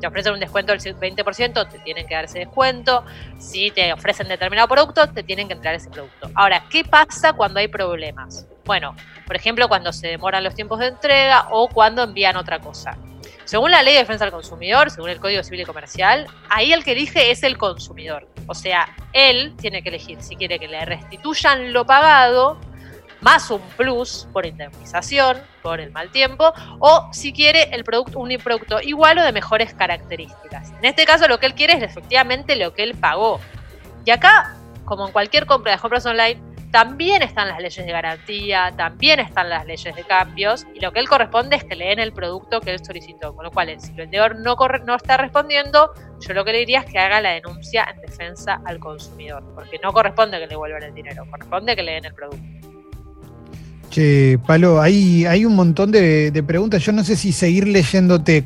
Te 0.00 0.06
ofrecen 0.06 0.32
un 0.32 0.40
descuento 0.40 0.72
del 0.72 0.80
20%, 0.80 1.68
te 1.68 1.78
tienen 1.80 2.06
que 2.06 2.14
dar 2.14 2.24
ese 2.24 2.40
descuento. 2.40 3.04
Si 3.38 3.70
te 3.70 3.92
ofrecen 3.92 4.28
determinado 4.28 4.68
producto, 4.68 5.08
te 5.08 5.22
tienen 5.22 5.48
que 5.48 5.54
entregar 5.54 5.74
ese 5.74 5.90
producto. 5.90 6.30
Ahora, 6.34 6.64
¿qué 6.70 6.84
pasa 6.84 7.32
cuando 7.32 7.60
hay 7.60 7.68
problemas? 7.68 8.46
Bueno, 8.64 8.94
por 9.26 9.36
ejemplo, 9.36 9.68
cuando 9.68 9.92
se 9.92 10.08
demoran 10.08 10.44
los 10.44 10.54
tiempos 10.54 10.78
de 10.78 10.88
entrega 10.88 11.48
o 11.50 11.68
cuando 11.68 12.02
envían 12.02 12.36
otra 12.36 12.60
cosa. 12.60 12.96
Según 13.44 13.70
la 13.70 13.82
ley 13.82 13.94
de 13.94 14.00
defensa 14.00 14.24
del 14.24 14.32
consumidor, 14.32 14.90
según 14.90 15.08
el 15.08 15.20
Código 15.20 15.42
Civil 15.42 15.62
y 15.62 15.64
Comercial, 15.64 16.26
ahí 16.50 16.72
el 16.72 16.84
que 16.84 16.92
elige 16.92 17.30
es 17.30 17.42
el 17.42 17.56
consumidor. 17.56 18.28
O 18.46 18.54
sea, 18.54 18.94
él 19.14 19.54
tiene 19.56 19.82
que 19.82 19.88
elegir 19.88 20.20
si 20.20 20.36
quiere 20.36 20.58
que 20.58 20.68
le 20.68 20.84
restituyan 20.84 21.72
lo 21.72 21.86
pagado 21.86 22.58
más 23.20 23.50
un 23.50 23.60
plus 23.76 24.28
por 24.32 24.46
indemnización, 24.46 25.38
por 25.62 25.80
el 25.80 25.90
mal 25.90 26.10
tiempo, 26.10 26.52
o 26.78 27.08
si 27.12 27.32
quiere 27.32 27.74
el 27.74 27.84
producto, 27.84 28.18
un 28.18 28.36
producto 28.38 28.80
igual 28.80 29.18
o 29.18 29.22
de 29.22 29.32
mejores 29.32 29.74
características. 29.74 30.72
En 30.78 30.84
este 30.84 31.04
caso 31.04 31.28
lo 31.28 31.38
que 31.38 31.46
él 31.46 31.54
quiere 31.54 31.74
es 31.74 31.82
efectivamente 31.82 32.56
lo 32.56 32.74
que 32.74 32.82
él 32.82 32.94
pagó. 32.94 33.40
Y 34.04 34.10
acá, 34.10 34.56
como 34.84 35.06
en 35.06 35.12
cualquier 35.12 35.46
compra 35.46 35.72
de 35.72 35.78
compras 35.78 36.06
online, 36.06 36.40
también 36.70 37.22
están 37.22 37.48
las 37.48 37.58
leyes 37.60 37.84
de 37.84 37.90
garantía, 37.90 38.74
también 38.76 39.20
están 39.20 39.48
las 39.48 39.64
leyes 39.64 39.94
de 39.94 40.04
cambios, 40.04 40.66
y 40.74 40.80
lo 40.80 40.92
que 40.92 41.00
él 41.00 41.08
corresponde 41.08 41.56
es 41.56 41.64
que 41.64 41.74
le 41.74 41.86
den 41.86 41.98
el 41.98 42.12
producto 42.12 42.60
que 42.60 42.72
él 42.72 42.84
solicitó. 42.84 43.34
Con 43.34 43.44
lo 43.44 43.50
cual, 43.50 43.74
si 43.80 43.90
el 43.90 43.96
vendedor 43.96 44.36
no, 44.36 44.56
no 44.84 44.94
está 44.94 45.16
respondiendo, 45.16 45.92
yo 46.20 46.34
lo 46.34 46.44
que 46.44 46.52
le 46.52 46.58
diría 46.58 46.80
es 46.80 46.86
que 46.86 46.98
haga 46.98 47.20
la 47.20 47.30
denuncia 47.30 47.86
en 47.90 48.00
defensa 48.02 48.60
al 48.66 48.78
consumidor, 48.78 49.42
porque 49.54 49.78
no 49.82 49.92
corresponde 49.92 50.38
que 50.38 50.46
le 50.46 50.48
devuelvan 50.48 50.82
el 50.82 50.94
dinero, 50.94 51.24
corresponde 51.30 51.74
que 51.74 51.82
le 51.82 51.92
den 51.92 52.04
el 52.04 52.14
producto. 52.14 52.57
Che, 53.90 54.38
Palo, 54.46 54.80
hay, 54.80 55.24
hay 55.24 55.44
un 55.44 55.54
montón 55.54 55.90
de, 55.90 56.30
de 56.30 56.42
preguntas. 56.42 56.82
Yo 56.82 56.92
no 56.92 57.04
sé 57.04 57.16
si 57.16 57.32
seguir 57.32 57.66
leyéndote 57.66 58.36
eh, 58.36 58.44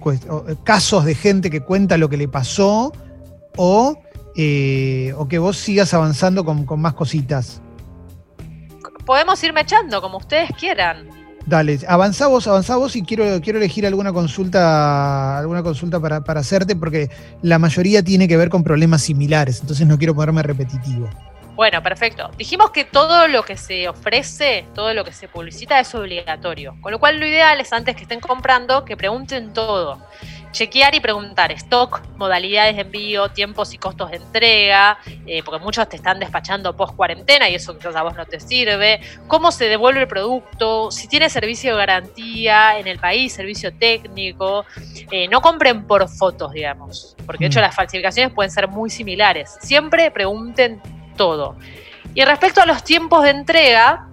casos 0.64 1.04
de 1.04 1.14
gente 1.14 1.50
que 1.50 1.60
cuenta 1.60 1.96
lo 1.96 2.08
que 2.08 2.16
le 2.16 2.28
pasó 2.28 2.92
o, 3.56 3.98
eh, 4.36 5.12
o 5.16 5.26
que 5.26 5.38
vos 5.38 5.56
sigas 5.56 5.94
avanzando 5.94 6.44
con, 6.44 6.64
con 6.64 6.80
más 6.80 6.94
cositas. 6.94 7.60
Podemos 9.04 9.42
irme 9.42 9.62
echando 9.62 10.00
como 10.00 10.18
ustedes 10.18 10.50
quieran. 10.58 11.08
Dale, 11.44 11.80
avanzá 11.88 12.28
vos, 12.28 12.46
avanzá 12.46 12.76
vos 12.76 12.94
y 12.94 13.02
quiero, 13.02 13.40
quiero 13.40 13.58
elegir 13.58 13.84
alguna 13.84 14.12
consulta, 14.12 15.38
alguna 15.38 15.60
consulta 15.64 15.98
para, 15.98 16.22
para 16.22 16.38
hacerte, 16.38 16.76
porque 16.76 17.10
la 17.42 17.58
mayoría 17.58 18.04
tiene 18.04 18.28
que 18.28 18.36
ver 18.36 18.48
con 18.48 18.62
problemas 18.62 19.02
similares, 19.02 19.60
entonces 19.60 19.84
no 19.88 19.98
quiero 19.98 20.14
ponerme 20.14 20.44
repetitivo. 20.44 21.10
Bueno, 21.54 21.82
perfecto. 21.82 22.30
Dijimos 22.38 22.70
que 22.70 22.84
todo 22.84 23.28
lo 23.28 23.44
que 23.44 23.56
se 23.58 23.88
ofrece, 23.88 24.64
todo 24.74 24.94
lo 24.94 25.04
que 25.04 25.12
se 25.12 25.28
publicita 25.28 25.78
es 25.80 25.94
obligatorio. 25.94 26.74
Con 26.80 26.92
lo 26.92 26.98
cual 26.98 27.20
lo 27.20 27.26
ideal 27.26 27.60
es 27.60 27.72
antes 27.72 27.94
que 27.94 28.02
estén 28.02 28.20
comprando 28.20 28.84
que 28.84 28.96
pregunten 28.96 29.52
todo. 29.52 29.98
Chequear 30.52 30.94
y 30.94 31.00
preguntar 31.00 31.50
stock, 31.52 32.02
modalidades 32.16 32.76
de 32.76 32.82
envío, 32.82 33.30
tiempos 33.30 33.72
y 33.72 33.78
costos 33.78 34.10
de 34.10 34.18
entrega, 34.18 34.98
eh, 35.26 35.42
porque 35.42 35.62
muchos 35.64 35.88
te 35.88 35.96
están 35.96 36.18
despachando 36.20 36.76
post 36.76 36.94
cuarentena 36.94 37.48
y 37.48 37.54
eso 37.54 37.76
quizás 37.76 37.96
a 37.96 38.02
vos 38.02 38.14
no 38.14 38.26
te 38.26 38.38
sirve. 38.38 39.00
Cómo 39.28 39.50
se 39.50 39.68
devuelve 39.68 40.00
el 40.00 40.08
producto, 40.08 40.90
si 40.90 41.08
tiene 41.08 41.30
servicio 41.30 41.72
de 41.72 41.78
garantía 41.78 42.78
en 42.78 42.86
el 42.86 42.98
país, 42.98 43.32
servicio 43.32 43.74
técnico. 43.74 44.66
Eh, 45.10 45.26
no 45.28 45.40
compren 45.40 45.86
por 45.86 46.06
fotos, 46.08 46.52
digamos, 46.52 47.16
porque 47.24 47.44
de 47.44 47.48
hecho 47.48 47.60
Mm. 47.60 47.62
las 47.62 47.74
falsificaciones 47.74 48.32
pueden 48.34 48.50
ser 48.50 48.68
muy 48.68 48.90
similares. 48.90 49.56
Siempre 49.62 50.10
pregunten 50.10 50.82
todo. 51.16 51.56
Y 52.14 52.24
respecto 52.24 52.60
a 52.60 52.66
los 52.66 52.84
tiempos 52.84 53.24
de 53.24 53.30
entrega, 53.30 54.08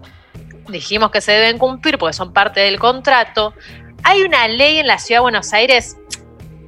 dijimos 0.70 1.12
que 1.12 1.22
se 1.22 1.32
deben 1.34 1.58
cumplir 1.58 1.98
porque 1.98 2.14
son 2.14 2.32
parte 2.34 2.60
del 2.62 2.80
contrato. 2.80 3.54
Hay 4.04 4.22
una 4.22 4.48
ley 4.48 4.78
en 4.78 4.88
la 4.88 4.98
ciudad 5.00 5.20
de 5.20 5.24
Buenos 5.24 5.52
Aires, 5.54 5.98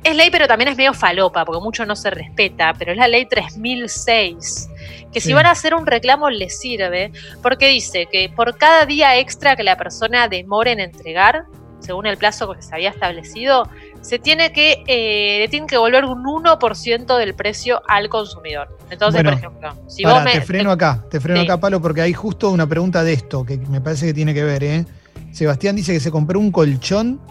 es 0.03 0.15
ley 0.15 0.29
pero 0.31 0.47
también 0.47 0.69
es 0.69 0.77
medio 0.77 0.93
falopa 0.93 1.45
porque 1.45 1.61
mucho 1.61 1.85
no 1.85 1.95
se 1.95 2.09
respeta, 2.09 2.73
pero 2.77 2.91
es 2.91 2.97
la 2.97 3.07
ley 3.07 3.25
3006, 3.25 4.69
que 5.13 5.21
si 5.21 5.27
Sí. 5.29 5.33
van 5.33 5.45
a 5.45 5.51
hacer 5.51 5.73
un 5.75 5.85
reclamo 5.85 6.29
les 6.29 6.59
sirve 6.59 7.11
porque 7.41 7.67
dice 7.67 8.07
que 8.11 8.29
por 8.29 8.57
cada 8.57 8.85
día 8.85 9.17
extra 9.17 9.55
que 9.55 9.63
la 9.63 9.77
persona 9.77 10.27
demore 10.27 10.71
en 10.71 10.79
entregar, 10.79 11.45
según 11.79 12.05
el 12.07 12.17
plazo 12.17 12.51
que 12.53 12.61
se 12.61 12.73
había 12.73 12.89
establecido, 12.89 13.69
se 14.01 14.19
tiene 14.19 14.51
que, 14.51 14.83
eh, 14.87 15.39
le 15.39 15.47
tienen 15.47 15.67
que 15.67 15.75
devolver 15.75 16.05
un 16.05 16.23
1% 16.23 17.17
del 17.17 17.33
precio 17.35 17.81
al 17.87 18.09
consumidor. 18.09 18.77
Entonces, 18.89 19.21
Bueno, 19.23 19.37
por 19.37 19.39
ejemplo, 19.39 19.87
si 19.87 20.03
vos 20.03 20.23
me... 20.23 20.31
te 20.33 20.41
freno 20.41 20.71
acá, 20.71 21.03
te 21.09 21.19
freno 21.19 21.39
Sí. 21.41 21.45
acá, 21.45 21.59
Palo, 21.59 21.81
porque 21.81 22.01
hay 22.01 22.13
justo 22.13 22.49
una 22.49 22.67
pregunta 22.67 23.03
de 23.03 23.13
esto 23.13 23.45
que 23.45 23.57
me 23.57 23.79
parece 23.79 24.07
que 24.07 24.13
tiene 24.13 24.33
que 24.33 24.43
ver, 24.43 24.63
¿eh? 24.63 24.85
Sebastián 25.31 25.75
dice 25.75 25.93
que 25.93 25.99
se 25.99 26.11
compró 26.11 26.39
un 26.39 26.51
colchón, 26.51 27.21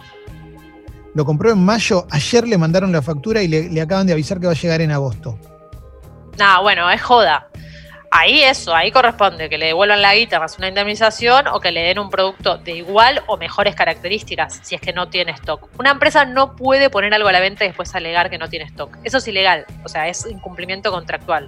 lo 1.13 1.25
compró 1.25 1.51
en 1.51 1.63
mayo, 1.63 2.07
ayer 2.09 2.47
le 2.47 2.57
mandaron 2.57 2.91
la 2.91 3.01
factura 3.01 3.43
y 3.43 3.47
le, 3.47 3.69
le 3.69 3.81
acaban 3.81 4.07
de 4.07 4.13
avisar 4.13 4.39
que 4.39 4.47
va 4.47 4.53
a 4.53 4.55
llegar 4.55 4.81
en 4.81 4.91
agosto. 4.91 5.37
No, 6.39 6.63
bueno, 6.63 6.89
es 6.89 7.01
joda. 7.01 7.47
Ahí 8.13 8.43
eso, 8.43 8.75
ahí 8.75 8.91
corresponde 8.91 9.47
que 9.47 9.57
le 9.57 9.67
devuelvan 9.67 10.01
la 10.01 10.13
guita 10.13 10.37
más 10.37 10.57
una 10.57 10.67
indemnización 10.67 11.47
o 11.47 11.61
que 11.61 11.71
le 11.71 11.81
den 11.81 11.97
un 11.97 12.09
producto 12.09 12.57
de 12.57 12.73
igual 12.73 13.23
o 13.27 13.37
mejores 13.37 13.73
características 13.73 14.59
si 14.63 14.75
es 14.75 14.81
que 14.81 14.91
no 14.91 15.07
tiene 15.07 15.31
stock. 15.31 15.69
Una 15.79 15.91
empresa 15.91 16.25
no 16.25 16.57
puede 16.57 16.89
poner 16.89 17.13
algo 17.13 17.29
a 17.29 17.31
la 17.31 17.39
venta 17.39 17.63
y 17.63 17.67
después 17.69 17.95
alegar 17.95 18.29
que 18.29 18.37
no 18.37 18.49
tiene 18.49 18.65
stock. 18.65 18.97
Eso 19.05 19.19
es 19.19 19.27
ilegal, 19.29 19.65
o 19.85 19.87
sea, 19.87 20.09
es 20.09 20.25
incumplimiento 20.25 20.91
contractual. 20.91 21.47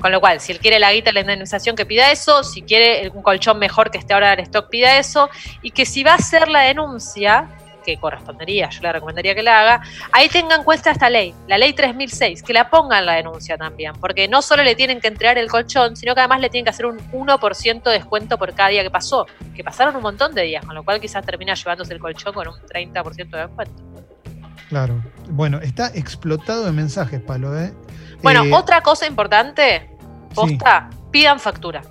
Con 0.00 0.10
lo 0.10 0.20
cual, 0.20 0.40
si 0.40 0.52
él 0.52 0.58
quiere 0.58 0.78
la 0.78 0.90
guita, 0.90 1.12
la 1.12 1.20
indemnización, 1.20 1.76
que 1.76 1.84
pida 1.84 2.10
eso. 2.10 2.42
Si 2.42 2.62
quiere 2.62 3.10
un 3.10 3.20
colchón 3.20 3.58
mejor 3.58 3.90
que 3.90 3.98
esté 3.98 4.14
ahora 4.14 4.32
en 4.32 4.40
stock, 4.40 4.70
pida 4.70 4.96
eso. 4.96 5.28
Y 5.60 5.72
que 5.72 5.84
si 5.84 6.02
va 6.02 6.12
a 6.12 6.14
hacer 6.14 6.48
la 6.48 6.62
denuncia, 6.62 7.50
que 7.84 7.98
correspondería, 7.98 8.68
yo 8.70 8.82
le 8.82 8.92
recomendaría 8.92 9.34
que 9.34 9.42
la 9.42 9.60
haga, 9.60 9.82
ahí 10.12 10.28
tenga 10.28 10.56
en 10.56 10.64
cuenta 10.64 10.90
esta 10.90 11.10
ley, 11.10 11.34
la 11.46 11.58
ley 11.58 11.72
3006, 11.72 12.42
que 12.42 12.52
la 12.52 12.70
ponga 12.70 12.98
en 12.98 13.06
la 13.06 13.14
denuncia 13.14 13.56
también, 13.56 13.92
porque 14.00 14.28
no 14.28 14.42
solo 14.42 14.62
le 14.62 14.74
tienen 14.74 15.00
que 15.00 15.08
entregar 15.08 15.38
el 15.38 15.48
colchón, 15.48 15.96
sino 15.96 16.14
que 16.14 16.20
además 16.20 16.40
le 16.40 16.50
tienen 16.50 16.64
que 16.64 16.70
hacer 16.70 16.86
un 16.86 16.98
1% 16.98 17.82
de 17.82 17.92
descuento 17.92 18.38
por 18.38 18.54
cada 18.54 18.70
día 18.70 18.82
que 18.82 18.90
pasó, 18.90 19.26
que 19.54 19.64
pasaron 19.64 19.96
un 19.96 20.02
montón 20.02 20.34
de 20.34 20.42
días, 20.42 20.64
con 20.64 20.74
lo 20.74 20.84
cual 20.84 21.00
quizás 21.00 21.24
termina 21.24 21.54
llevándose 21.54 21.92
el 21.92 22.00
colchón 22.00 22.32
con 22.32 22.48
un 22.48 22.54
30% 22.54 23.30
de 23.30 23.38
descuento. 23.38 23.82
Claro. 24.68 25.02
Bueno, 25.28 25.58
está 25.58 25.88
explotado 25.94 26.64
de 26.64 26.72
mensajes, 26.72 27.20
Palo, 27.20 27.58
¿eh? 27.58 27.72
Bueno, 28.22 28.44
Eh, 28.44 28.52
otra 28.52 28.82
cosa 28.82 29.06
importante, 29.06 29.90
posta, 30.34 30.90
pidan 31.10 31.40
factura. 31.40 31.82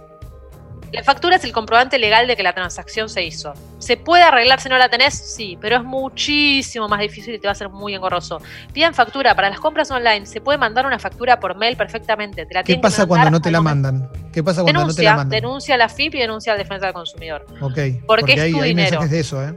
La 0.91 1.03
factura 1.03 1.35
es 1.35 1.43
el 1.43 1.51
comprobante 1.51 1.99
legal 1.99 2.27
de 2.27 2.35
que 2.35 2.43
la 2.43 2.53
transacción 2.53 3.09
se 3.09 3.23
hizo. 3.23 3.53
¿Se 3.79 3.97
puede 3.97 4.23
arreglar 4.23 4.59
si 4.59 4.69
no 4.69 4.77
la 4.77 4.89
tenés? 4.89 5.13
Sí, 5.13 5.57
pero 5.59 5.77
es 5.77 5.83
muchísimo 5.83 6.87
más 6.87 6.99
difícil 6.99 7.33
y 7.35 7.39
te 7.39 7.47
va 7.47 7.53
a 7.53 7.55
ser 7.55 7.69
muy 7.69 7.95
engorroso. 7.95 8.39
Pidan 8.73 8.93
factura 8.93 9.33
para 9.35 9.49
las 9.49 9.59
compras 9.59 9.89
online. 9.89 10.25
Se 10.25 10.41
puede 10.41 10.57
mandar 10.57 10.85
una 10.85 10.99
factura 10.99 11.39
por 11.39 11.55
mail 11.57 11.77
perfectamente. 11.77 12.45
Te 12.45 12.53
la 12.53 12.63
¿Qué 12.63 12.77
pasa 12.77 13.05
cuando 13.05 13.31
no 13.31 13.41
te 13.41 13.49
la 13.51 13.61
mandan? 13.61 14.09
¿Qué 14.31 14.43
pasa 14.43 14.61
cuando 14.63 14.85
no 14.85 14.93
te 14.93 15.03
la 15.03 15.15
mandan? 15.15 15.29
denuncia 15.41 15.75
a 15.75 15.77
la 15.77 15.89
FIP 15.89 16.15
y 16.15 16.19
denuncia 16.19 16.51
al 16.53 16.59
Defensa 16.59 16.85
del 16.87 16.93
Consumidor. 16.93 17.45
Ok, 17.61 17.61
Porque 17.61 18.01
porque 18.05 18.33
es 18.33 18.39
hay, 18.41 18.51
tu 18.51 18.61
hay 18.61 18.69
dinero. 18.69 18.89
mensajes 18.91 19.11
de 19.11 19.19
eso, 19.19 19.43
¿eh? 19.43 19.55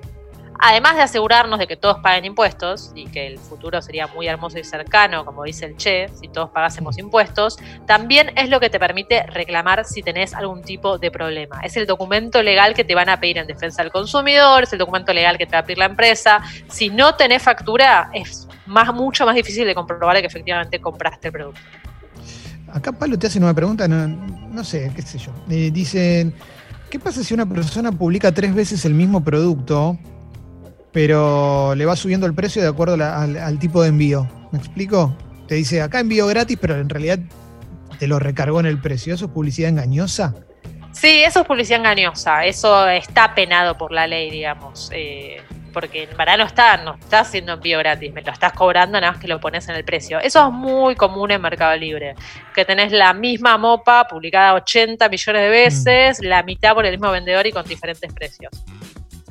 Además 0.65 0.95
de 0.95 1.03
asegurarnos 1.03 1.59
de 1.59 1.67
que 1.67 1.77
todos 1.77 1.99
paguen 1.99 2.25
impuestos 2.25 2.93
y 2.95 3.07
que 3.09 3.27
el 3.27 3.39
futuro 3.39 3.83
sería 3.83 4.07
muy 4.07 4.29
hermoso 4.29 4.61
y 4.61 4.65
cercano, 4.65 5.25
como 5.25 5.43
dice 5.43 5.67
el 5.67 5.77
Che, 5.77 6.09
si 6.21 6.29
todos 6.29 6.51
pagásemos 6.51 6.99
impuestos, 6.99 7.59
también 7.85 8.31
es 8.37 8.49
lo 8.49 8.61
que 8.61 8.71
te 8.71 8.79
permite 8.79 9.25
reclamar 9.25 9.85
si 9.85 10.05
tenés 10.05 10.35
algún 10.35 10.63
tipo 10.63 10.99
de 10.99 11.11
problema. 11.11 11.59
Es 11.65 11.77
el 11.77 11.85
documento 11.85 12.41
legal 12.45 12.75
que 12.75 12.85
te 12.85 12.95
van 12.95 13.09
a 13.09 13.19
pedir 13.19 13.39
en 13.39 13.49
defensa 13.49 13.83
del 13.83 13.91
consumidor, 13.91 14.63
es 14.63 14.73
el 14.73 14.79
documento 14.79 15.13
legal 15.13 15.37
que 15.37 15.47
te 15.47 15.57
va 15.57 15.59
a 15.59 15.63
pedir 15.65 15.79
la 15.79 15.87
empresa. 15.87 16.41
Si 16.69 16.91
no 16.91 17.17
tenés 17.17 17.43
factura, 17.43 18.11
es 18.15 18.47
más, 18.67 18.95
mucho 18.95 19.27
más 19.27 19.35
difícil 19.35 19.67
de 19.67 19.75
comprobar 19.75 20.21
que 20.21 20.27
efectivamente 20.29 20.81
compraste 20.81 21.27
el 21.27 21.33
producto. 21.33 21.61
Acá 22.73 22.93
Palo 22.93 23.19
te 23.19 23.27
hacen 23.27 23.43
una 23.43 23.53
pregunta, 23.53 23.89
no, 23.89 24.07
no 24.07 24.63
sé, 24.63 24.93
qué 24.95 25.03
sé 25.03 25.19
yo. 25.19 25.33
Eh, 25.51 25.73
dicen, 25.73 26.33
¿qué 26.89 27.01
pasa 27.01 27.25
si 27.25 27.35
una 27.35 27.47
persona 27.47 27.91
publica 27.91 28.31
tres 28.31 28.55
veces 28.55 28.85
el 28.85 28.95
mismo 28.95 29.25
producto, 29.25 29.99
pero 30.93 31.75
le 31.75 31.85
va 31.87 31.97
subiendo 31.97 32.27
el 32.27 32.35
precio 32.35 32.63
de 32.63 32.69
acuerdo 32.69 32.97
la- 32.97 33.21
al, 33.23 33.37
al 33.37 33.59
tipo 33.59 33.83
de 33.83 33.89
envío? 33.89 34.29
¿Me 34.53 34.59
explico? 34.59 35.17
Te 35.49 35.55
dice, 35.57 35.83
acá 35.83 36.01
envío 36.01 36.27
gratis, 36.27 36.59
pero 36.61 36.77
en 36.79 36.89
realidad 36.89 37.19
te 37.99 38.07
lo 38.07 38.19
recargó 38.19 38.61
en 38.61 38.67
el 38.67 38.81
precio. 38.81 39.15
¿Eso 39.15 39.27
es 39.27 39.31
publicidad 39.31 39.71
engañosa? 39.71 40.35
Sí, 40.93 41.23
eso 41.25 41.41
es 41.41 41.47
publicidad 41.47 41.79
engañosa, 41.81 42.45
eso 42.45 42.87
está 42.89 43.35
penado 43.35 43.79
por 43.79 43.93
la 43.93 44.07
ley, 44.07 44.31
digamos, 44.31 44.91
eh, 44.93 45.41
porque 45.73 46.03
en 46.03 46.15
verdad 46.19 46.37
no 46.37 46.45
está, 46.45 46.77
no 46.85 46.97
está 46.97 47.21
haciendo 47.21 47.55
envío 47.55 47.79
gratis, 47.79 48.13
me 48.13 48.21
lo 48.21 48.31
estás 48.31 48.53
cobrando 48.53 49.01
nada 49.01 49.13
más 49.13 49.21
que 49.21 49.27
lo 49.27 49.41
pones 49.41 49.67
en 49.71 49.75
el 49.77 49.85
precio. 49.87 50.19
Eso 50.21 50.47
es 50.47 50.53
muy 50.53 50.95
común 50.95 51.31
en 51.31 51.41
Mercado 51.41 51.75
Libre, 51.79 52.15
que 52.55 52.67
tenés 52.67 52.93
la 52.93 53.15
misma 53.15 53.57
mopa 53.57 54.07
publicada 54.07 54.53
80 54.53 55.09
millones 55.09 55.43
de 55.43 55.49
veces, 55.49 56.19
la 56.21 56.43
mitad 56.43 56.75
por 56.75 56.85
el 56.85 56.93
mismo 56.93 57.11
vendedor 57.11 57.47
y 57.47 57.53
con 57.53 57.65
diferentes 57.65 58.13
precios. 58.13 58.51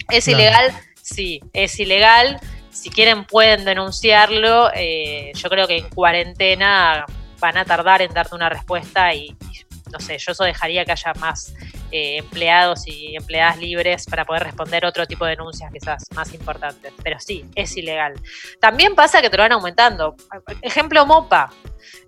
¿Es 0.09 0.25
Claro. 0.25 0.39
ilegal? 0.41 0.71
Sí, 1.11 1.39
es 1.53 1.79
ilegal. 1.79 2.39
Si 2.69 2.89
quieren 2.89 3.25
pueden 3.25 3.65
denunciarlo. 3.65 4.71
eh, 4.73 5.31
yo 5.35 5.49
creo 5.49 5.67
que 5.67 5.77
en 5.77 5.89
cuarentena 5.89 7.05
van 7.39 7.57
a 7.57 7.65
tardar 7.65 8.01
en 8.01 8.13
darte 8.13 8.35
una 8.35 8.49
respuesta 8.49 9.13
y, 9.13 9.25
y 9.51 9.65
no 9.91 9.99
sé, 9.99 10.17
yo 10.19 10.31
eso 10.31 10.43
dejaría 10.45 10.85
que 10.85 10.91
haya 10.93 11.11
más 11.19 11.53
eh, 11.91 12.17
empleados 12.19 12.87
y 12.87 13.15
empleadas 13.15 13.57
libres 13.57 14.05
para 14.05 14.23
poder 14.23 14.43
responder 14.43 14.85
otro 14.85 15.05
tipo 15.05 15.25
de 15.25 15.31
denuncias 15.31 15.69
quizás 15.73 16.05
más 16.15 16.33
importantes. 16.33 16.93
Pero 17.03 17.19
sí, 17.19 17.43
es 17.55 17.75
ilegal. 17.75 18.13
También 18.61 18.95
pasa 18.95 19.21
que 19.21 19.29
te 19.29 19.35
lo 19.37 19.43
van 19.43 19.51
aumentando. 19.51 20.15
Ejemplo, 20.61 21.05
Mopa. 21.05 21.51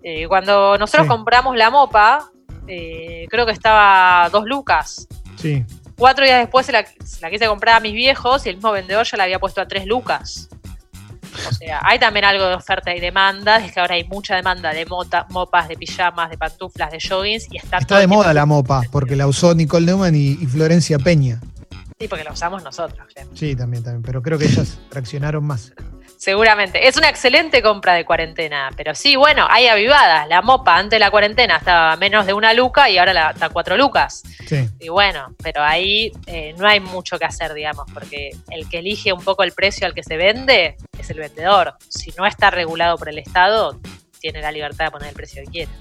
Eh, 0.02 0.26
cuando 0.28 0.78
nosotros 0.78 1.06
Sí. 1.06 1.08
compramos 1.10 1.56
la 1.56 1.68
Mopa, 1.68 2.30
eh, 2.66 3.26
creo 3.28 3.44
que 3.44 3.52
estaba 3.52 4.30
dos 4.30 4.44
lucas. 4.46 5.06
Sí. 5.36 5.62
Cuatro 5.96 6.24
días 6.24 6.40
después 6.40 6.66
se 6.66 6.72
la, 6.72 6.84
se 6.84 7.20
la 7.20 7.30
quise 7.30 7.46
comprar 7.46 7.76
a 7.76 7.80
mis 7.80 7.92
viejos 7.94 8.44
y 8.46 8.48
el 8.48 8.56
mismo 8.56 8.72
vendedor 8.72 9.06
ya 9.06 9.16
la 9.16 9.24
había 9.24 9.38
puesto 9.38 9.60
a 9.60 9.68
tres 9.68 9.86
lucas. 9.86 10.48
O 11.48 11.52
sea, 11.52 11.80
hay 11.82 11.98
también 11.98 12.24
algo 12.24 12.46
de 12.46 12.54
oferta 12.54 12.94
y 12.94 13.00
demanda, 13.00 13.56
es 13.56 13.72
que 13.72 13.80
ahora 13.80 13.94
hay 13.96 14.04
mucha 14.04 14.36
demanda 14.36 14.72
de 14.72 14.86
mota, 14.86 15.26
mopas, 15.30 15.68
de 15.68 15.76
pijamas, 15.76 16.30
de 16.30 16.38
pantuflas, 16.38 16.92
de 16.92 16.98
joggings 17.00 17.46
y 17.50 17.56
está, 17.56 17.78
Está 17.78 17.88
todo 17.88 17.98
de 17.98 18.06
moda 18.06 18.32
la 18.32 18.46
mopa, 18.46 18.82
porque 18.92 19.16
la 19.16 19.26
usó 19.26 19.54
Nicole 19.54 19.86
Neumann 19.86 20.14
y, 20.14 20.32
y 20.40 20.46
Florencia 20.46 20.98
Peña. 20.98 21.40
Sí, 21.98 22.08
porque 22.08 22.24
la 22.24 22.32
usamos 22.32 22.62
nosotros. 22.62 23.06
claro. 23.12 23.30
Sí, 23.34 23.54
también, 23.54 23.82
también. 23.82 24.02
Pero 24.02 24.22
creo 24.22 24.38
que 24.38 24.46
ellas 24.46 24.78
reaccionaron 24.90 25.44
más. 25.44 25.72
Seguramente. 26.24 26.88
Es 26.88 26.96
una 26.96 27.10
excelente 27.10 27.60
compra 27.60 27.92
de 27.92 28.06
cuarentena, 28.06 28.70
pero 28.78 28.94
sí, 28.94 29.14
bueno, 29.14 29.46
hay 29.50 29.66
avivadas. 29.66 30.26
La 30.26 30.40
mopa 30.40 30.78
antes 30.78 30.92
de 30.92 30.98
la 30.98 31.10
cuarentena 31.10 31.58
estaba 31.58 31.92
a 31.92 31.96
menos 31.98 32.24
de 32.24 32.32
una 32.32 32.54
luca 32.54 32.88
y 32.88 32.96
ahora 32.96 33.12
la, 33.12 33.30
está 33.32 33.44
a 33.44 33.48
cuatro 33.50 33.76
lucas. 33.76 34.22
Sí. 34.46 34.66
Y 34.80 34.88
bueno, 34.88 35.34
pero 35.42 35.62
ahí 35.62 36.12
eh, 36.24 36.54
no 36.56 36.66
hay 36.66 36.80
mucho 36.80 37.18
que 37.18 37.26
hacer, 37.26 37.52
digamos, 37.52 37.84
porque 37.92 38.30
el 38.50 38.66
que 38.70 38.78
elige 38.78 39.12
un 39.12 39.22
poco 39.22 39.42
el 39.42 39.52
precio 39.52 39.86
al 39.86 39.92
que 39.92 40.02
se 40.02 40.16
vende 40.16 40.78
es 40.98 41.10
el 41.10 41.18
vendedor. 41.18 41.74
Si 41.90 42.10
no 42.16 42.24
está 42.24 42.50
regulado 42.50 42.96
por 42.96 43.10
el 43.10 43.18
Estado, 43.18 43.78
tiene 44.18 44.40
la 44.40 44.50
libertad 44.50 44.86
de 44.86 44.90
poner 44.92 45.08
el 45.10 45.14
precio 45.14 45.42
que 45.44 45.50
quiere. 45.50 45.72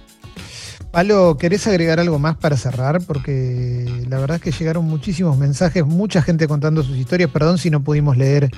Palo, 0.91 1.37
¿querés 1.39 1.65
agregar 1.67 2.01
algo 2.01 2.19
más 2.19 2.35
para 2.35 2.57
cerrar? 2.57 2.99
Porque 3.07 3.85
la 4.09 4.19
verdad 4.19 4.35
es 4.35 4.41
que 4.43 4.51
llegaron 4.51 4.83
muchísimos 4.83 5.37
mensajes, 5.37 5.85
mucha 5.85 6.21
gente 6.21 6.49
contando 6.49 6.83
sus 6.83 6.97
historias. 6.97 7.29
Perdón 7.31 7.57
si 7.57 7.69
no 7.69 7.81
pudimos 7.81 8.17
leer 8.17 8.49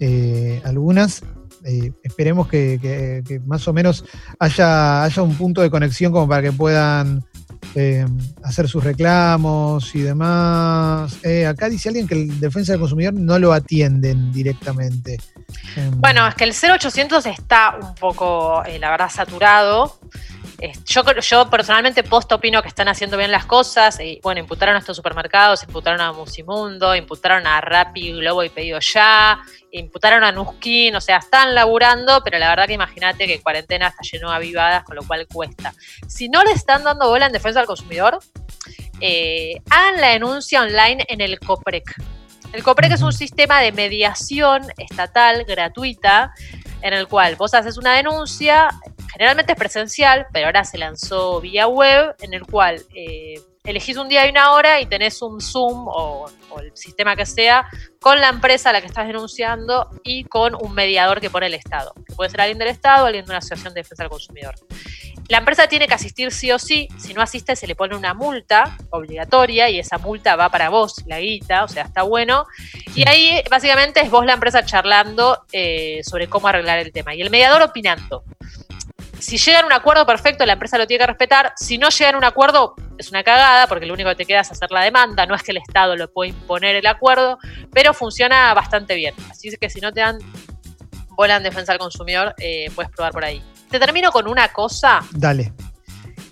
eh, 0.00 0.60
algunas. 0.64 1.22
Eh, 1.64 1.92
esperemos 2.04 2.46
que, 2.48 2.78
que- 2.80 3.22
que 3.26 3.40
más 3.40 3.66
o 3.68 3.72
menos 3.72 4.04
haya, 4.38 5.02
haya 5.02 5.22
un 5.22 5.34
punto 5.36 5.60
de 5.60 5.70
conexión 5.70 6.12
como 6.12 6.28
para 6.28 6.40
que 6.42 6.52
puedan 6.52 7.24
eh, 7.74 8.06
hacer 8.44 8.68
sus 8.68 8.84
reclamos 8.84 9.92
y 9.94 10.00
demás. 10.02 11.18
Eh, 11.24 11.46
acá 11.46 11.68
dice 11.68 11.88
alguien 11.88 12.06
que 12.06 12.14
el 12.14 12.40
defensa 12.40 12.72
del 12.72 12.80
consumidor 12.80 13.14
no 13.14 13.38
lo 13.38 13.52
atienden 13.52 14.32
directamente. 14.32 15.18
Bueno, 15.96 16.26
es 16.28 16.34
que 16.36 16.44
el 16.44 16.52
0800 16.54 17.26
está 17.26 17.76
un 17.82 17.94
poco, 17.96 18.64
eh, 18.64 18.78
la 18.78 18.90
verdad, 18.90 19.10
saturado. 19.10 19.98
Yo, 20.86 21.04
personalmente 21.48 22.02
post 22.02 22.32
opino 22.32 22.60
que 22.62 22.68
están 22.68 22.88
haciendo 22.88 23.16
bien 23.16 23.30
las 23.30 23.46
cosas. 23.46 24.00
Y 24.00 24.18
bueno, 24.22 24.40
imputaron 24.40 24.74
a 24.74 24.80
estos 24.80 24.96
supermercados, 24.96 25.62
imputaron 25.62 26.00
a 26.00 26.12
Musimundo, 26.12 26.96
imputaron 26.96 27.46
a 27.46 27.60
Rappi, 27.60 28.12
Globo 28.12 28.42
y 28.42 28.48
Pedido 28.48 28.80
Ya, 28.80 29.40
imputaron 29.70 30.24
a 30.24 30.32
Nuskin, 30.32 30.96
o 30.96 31.00
sea, 31.00 31.18
están 31.18 31.54
laburando, 31.54 32.22
pero 32.24 32.38
la 32.38 32.48
verdad 32.48 32.66
que 32.66 32.72
imagínate 32.72 33.26
que 33.28 33.40
cuarentena 33.40 33.88
está 33.88 34.02
lleno 34.02 34.30
de 34.30 34.36
avivadas, 34.36 34.82
con 34.82 34.96
lo 34.96 35.06
cual 35.06 35.28
cuesta. 35.32 35.72
Si 36.08 36.28
no 36.28 36.42
le 36.42 36.50
están 36.50 36.82
dando 36.82 37.08
bola 37.08 37.26
en 37.26 37.32
defensa 37.32 37.60
del 37.60 37.68
consumidor, 37.68 38.18
eh, 39.00 39.60
hagan 39.70 40.00
la 40.00 40.08
denuncia 40.08 40.62
online 40.62 41.04
en 41.08 41.20
el 41.20 41.38
COPREC. 41.38 41.84
El 42.52 42.64
COPREC 42.64 42.92
es 42.92 43.02
un 43.02 43.12
sistema 43.12 43.60
de 43.60 43.70
mediación 43.70 44.62
estatal 44.76 45.44
gratuita 45.44 46.32
en 46.82 46.94
el 46.94 47.06
cual 47.06 47.36
vos 47.36 47.54
haces 47.54 47.76
una 47.76 47.94
denuncia, 47.94 48.68
generalmente 49.18 49.52
es 49.52 49.58
presencial, 49.58 50.28
pero 50.32 50.46
ahora 50.46 50.64
se 50.64 50.78
lanzó 50.78 51.40
vía 51.40 51.66
web, 51.66 52.14
en 52.20 52.34
el 52.34 52.46
cual 52.46 52.80
eh, 52.94 53.40
elegís 53.64 53.96
un 53.96 54.08
día 54.08 54.24
y 54.24 54.30
una 54.30 54.52
hora 54.52 54.80
y 54.80 54.86
tenés 54.86 55.20
un 55.22 55.40
Zoom 55.40 55.88
o, 55.88 56.30
el 56.62 56.76
sistema 56.76 57.14
que 57.14 57.26
sea 57.26 57.68
con 58.00 58.20
la 58.20 58.28
empresa 58.28 58.70
a 58.70 58.72
la 58.72 58.80
que 58.80 58.86
estás 58.86 59.06
denunciando 59.06 59.90
y 60.02 60.24
con 60.24 60.54
un 60.54 60.72
mediador 60.72 61.20
que 61.20 61.30
pone 61.30 61.46
el 61.46 61.54
Estado, 61.54 61.92
que 62.06 62.14
puede 62.14 62.30
ser 62.30 62.40
alguien 62.40 62.58
del 62.58 62.68
Estado 62.68 63.04
o 63.04 63.06
alguien 63.06 63.24
de 63.24 63.30
una 63.30 63.38
asociación 63.38 63.74
de 63.74 63.80
defensa 63.80 64.04
del 64.04 64.10
consumidor. 64.10 64.54
La 65.28 65.38
empresa 65.38 65.66
tiene 65.68 65.86
que 65.86 65.94
asistir 65.94 66.32
sí 66.32 66.50
o 66.52 66.58
sí, 66.58 66.88
si 66.96 67.12
no 67.12 67.20
asiste 67.20 67.54
se 67.54 67.66
le 67.66 67.74
pone 67.74 67.94
una 67.94 68.14
multa 68.14 68.78
obligatoria 68.90 69.68
y 69.68 69.78
esa 69.78 69.98
multa 69.98 70.36
va 70.36 70.48
para 70.48 70.70
vos, 70.70 71.02
la 71.06 71.20
guita, 71.20 71.64
o 71.64 71.68
sea, 71.68 71.84
está 71.84 72.02
bueno. 72.02 72.46
Y 72.94 73.06
ahí 73.06 73.42
básicamente 73.50 74.00
es 74.00 74.10
vos 74.10 74.24
la 74.24 74.32
empresa 74.32 74.64
charlando 74.64 75.44
eh, 75.52 76.00
sobre 76.02 76.28
cómo 76.28 76.48
arreglar 76.48 76.78
el 76.78 76.92
tema 76.92 77.14
y 77.14 77.20
el 77.20 77.30
mediador 77.30 77.62
opinando. 77.62 78.24
Si 79.18 79.36
llegan 79.36 79.64
a 79.64 79.66
un 79.66 79.72
acuerdo 79.72 80.06
perfecto, 80.06 80.46
la 80.46 80.54
empresa 80.54 80.78
lo 80.78 80.86
tiene 80.86 81.02
que 81.02 81.08
respetar. 81.08 81.52
Si 81.56 81.78
no 81.78 81.88
llegan 81.88 82.14
a 82.14 82.18
un 82.18 82.24
acuerdo, 82.24 82.74
es 82.96 83.10
una 83.10 83.22
cagada, 83.22 83.66
porque 83.66 83.86
lo 83.86 83.94
único 83.94 84.08
que 84.10 84.16
te 84.16 84.24
queda 84.26 84.40
es 84.40 84.50
hacer 84.50 84.70
la 84.70 84.82
demanda. 84.82 85.26
No 85.26 85.34
es 85.34 85.42
que 85.42 85.52
el 85.52 85.58
Estado 85.58 85.96
lo 85.96 86.10
pueda 86.10 86.30
imponer 86.30 86.76
el 86.76 86.86
acuerdo, 86.86 87.38
pero 87.72 87.94
funciona 87.94 88.54
bastante 88.54 88.94
bien. 88.94 89.14
Así 89.30 89.54
que 89.56 89.70
si 89.70 89.80
no 89.80 89.92
te 89.92 90.00
dan 90.00 90.18
bola 91.18 91.36
en 91.36 91.42
defensa 91.42 91.72
del 91.72 91.80
consumidor, 91.80 92.34
eh, 92.38 92.70
puedes 92.74 92.90
probar 92.92 93.12
por 93.12 93.24
ahí. 93.24 93.42
Te 93.70 93.80
termino 93.80 94.12
con 94.12 94.28
una 94.28 94.48
cosa 94.48 95.00
Dale. 95.10 95.52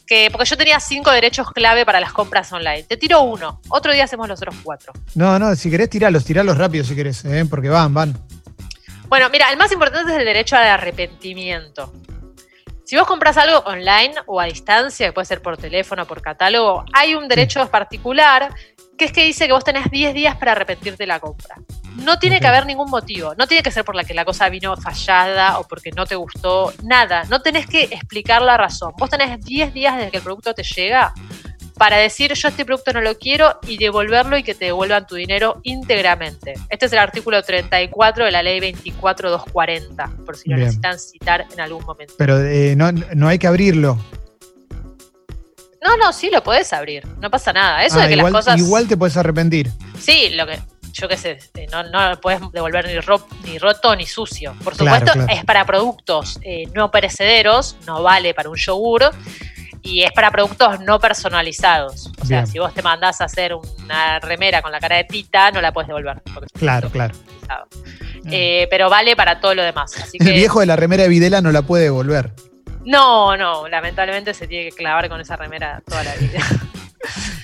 que, 0.06 0.28
porque 0.30 0.48
yo 0.48 0.56
tenía 0.56 0.78
cinco 0.78 1.10
derechos 1.10 1.50
clave 1.50 1.84
para 1.84 1.98
las 1.98 2.12
compras 2.12 2.52
online. 2.52 2.84
Te 2.84 2.96
tiro 2.96 3.22
uno, 3.22 3.60
otro 3.68 3.92
día 3.92 4.04
hacemos 4.04 4.28
los 4.28 4.40
otros 4.40 4.54
cuatro. 4.62 4.92
No, 5.16 5.38
no, 5.40 5.56
si 5.56 5.70
querés 5.70 5.90
tiralos, 5.90 6.24
tiralos 6.24 6.56
rápido 6.56 6.84
si 6.84 6.94
querés, 6.94 7.24
¿eh? 7.24 7.44
porque 7.50 7.68
van, 7.68 7.92
van. 7.92 8.16
Bueno, 9.08 9.28
mira, 9.30 9.50
el 9.50 9.56
más 9.56 9.72
importante 9.72 10.12
es 10.12 10.18
el 10.18 10.24
derecho 10.24 10.56
al 10.56 10.68
arrepentimiento. 10.68 11.92
Si 12.86 12.96
vos 12.96 13.04
compras 13.04 13.36
algo 13.36 13.58
online 13.66 14.14
o 14.26 14.40
a 14.40 14.44
distancia, 14.44 15.08
que 15.08 15.12
puede 15.12 15.24
ser 15.24 15.42
por 15.42 15.56
teléfono 15.56 16.04
o 16.04 16.06
por 16.06 16.22
catálogo, 16.22 16.84
hay 16.92 17.16
un 17.16 17.26
derecho 17.26 17.68
particular 17.68 18.54
que 18.96 19.06
es 19.06 19.12
que 19.12 19.24
dice 19.24 19.48
que 19.48 19.52
vos 19.52 19.64
tenés 19.64 19.90
10 19.90 20.14
días 20.14 20.36
para 20.36 20.52
arrepentirte 20.52 21.02
de 21.02 21.08
la 21.08 21.18
compra. 21.18 21.56
No 21.96 22.20
tiene 22.20 22.38
que 22.38 22.46
haber 22.46 22.64
ningún 22.64 22.88
motivo. 22.88 23.34
No 23.34 23.48
tiene 23.48 23.64
que 23.64 23.72
ser 23.72 23.84
por 23.84 23.96
la 23.96 24.04
que 24.04 24.14
la 24.14 24.24
cosa 24.24 24.48
vino 24.48 24.76
fallada 24.76 25.58
o 25.58 25.66
porque 25.66 25.90
no 25.90 26.06
te 26.06 26.14
gustó. 26.14 26.72
Nada. 26.84 27.24
No 27.24 27.42
tenés 27.42 27.66
que 27.66 27.82
explicar 27.84 28.40
la 28.42 28.56
razón. 28.56 28.92
Vos 28.96 29.10
tenés 29.10 29.44
10 29.44 29.74
días 29.74 29.96
desde 29.96 30.12
que 30.12 30.18
el 30.18 30.22
producto 30.22 30.54
te 30.54 30.62
llega 30.62 31.12
para 31.78 31.96
decir 31.98 32.32
yo 32.32 32.48
este 32.48 32.64
producto 32.64 32.92
no 32.92 33.00
lo 33.00 33.16
quiero 33.18 33.58
y 33.66 33.76
devolverlo 33.78 34.36
y 34.38 34.42
que 34.42 34.54
te 34.54 34.66
devuelvan 34.66 35.06
tu 35.06 35.14
dinero 35.16 35.60
íntegramente. 35.62 36.54
Este 36.70 36.86
es 36.86 36.92
el 36.92 36.98
artículo 36.98 37.42
34 37.42 38.24
de 38.24 38.30
la 38.30 38.42
ley 38.42 38.60
24240, 38.60 40.10
por 40.24 40.36
si 40.36 40.48
lo 40.48 40.56
Bien. 40.56 40.66
necesitan 40.68 40.98
citar 40.98 41.46
en 41.52 41.60
algún 41.60 41.84
momento. 41.84 42.14
Pero 42.16 42.38
eh, 42.42 42.74
no, 42.76 42.90
no 42.92 43.28
hay 43.28 43.38
que 43.38 43.46
abrirlo. 43.46 43.98
No, 45.82 45.96
no, 45.98 46.12
sí 46.12 46.30
lo 46.30 46.42
podés 46.42 46.72
abrir, 46.72 47.06
no 47.20 47.30
pasa 47.30 47.52
nada. 47.52 47.84
Eso 47.84 47.98
Ah, 48.00 48.02
de 48.02 48.08
que 48.08 48.14
igual, 48.16 48.32
las 48.32 48.44
cosas... 48.44 48.58
igual 48.60 48.88
te 48.88 48.96
puedes 48.96 49.16
arrepentir. 49.16 49.70
Sí, 50.00 50.30
lo 50.30 50.46
que 50.46 50.58
yo 50.92 51.08
qué 51.08 51.16
sé, 51.18 51.38
eh, 51.54 51.66
no, 51.70 51.82
no 51.84 52.08
lo 52.10 52.20
puedes 52.20 52.40
devolver 52.52 52.86
ni, 52.86 52.98
ro- 53.00 53.26
ni 53.44 53.58
roto 53.58 53.94
ni 53.94 54.06
sucio. 54.06 54.56
Por 54.64 54.74
Claro, 54.76 54.96
supuesto, 55.00 55.12
claro. 55.24 55.32
es 55.38 55.44
para 55.44 55.64
productos 55.66 56.38
eh, 56.42 56.64
no 56.74 56.90
perecederos, 56.90 57.76
no 57.86 58.02
vale 58.02 58.32
para 58.34 58.48
un 58.48 58.56
yogur. 58.56 59.10
Y 59.86 60.02
es 60.02 60.12
para 60.12 60.30
productos 60.30 60.80
no 60.80 60.98
personalizados. 60.98 62.10
O 62.20 62.24
sea, 62.26 62.40
Bien. 62.40 62.46
si 62.46 62.58
vos 62.58 62.74
te 62.74 62.82
mandás 62.82 63.20
a 63.20 63.24
hacer 63.24 63.54
una 63.54 64.18
remera 64.18 64.60
con 64.60 64.72
la 64.72 64.80
cara 64.80 64.96
de 64.96 65.04
Tita, 65.04 65.50
no 65.52 65.60
la 65.60 65.72
puedes 65.72 65.88
devolver. 65.88 66.22
Claro, 66.58 66.90
claro. 66.90 67.14
personalizado. 67.14 67.68
Eh, 68.30 68.66
pero 68.68 68.90
vale 68.90 69.14
para 69.14 69.40
todo 69.40 69.54
lo 69.54 69.62
demás. 69.62 69.96
Así 69.96 70.16
El 70.20 70.26
que, 70.26 70.32
viejo 70.32 70.60
de 70.60 70.66
la 70.66 70.76
remera 70.76 71.04
de 71.04 71.08
Videla 71.08 71.40
no 71.40 71.52
la 71.52 71.62
puede 71.62 71.84
devolver. 71.84 72.32
No, 72.84 73.36
no, 73.36 73.68
lamentablemente 73.68 74.34
se 74.34 74.46
tiene 74.46 74.70
que 74.70 74.76
clavar 74.76 75.08
con 75.08 75.20
esa 75.20 75.36
remera 75.36 75.82
toda 75.86 76.04
la 76.04 76.14
vida. 76.16 76.40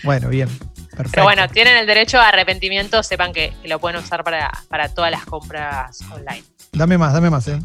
Bueno, 0.02 0.28
bien. 0.28 0.48
Perfecto. 0.48 1.10
Pero 1.12 1.22
bueno, 1.22 1.48
tienen 1.48 1.76
el 1.76 1.86
derecho 1.86 2.18
a 2.18 2.30
arrepentimiento, 2.30 3.04
sepan 3.04 3.32
que, 3.32 3.52
que 3.62 3.68
lo 3.68 3.78
pueden 3.78 4.00
usar 4.00 4.24
para, 4.24 4.50
para 4.68 4.88
todas 4.88 5.12
las 5.12 5.24
compras 5.24 6.00
online. 6.10 6.42
Dame 6.72 6.98
más, 6.98 7.12
dame 7.12 7.30
más, 7.30 7.46
¿eh? 7.46 7.60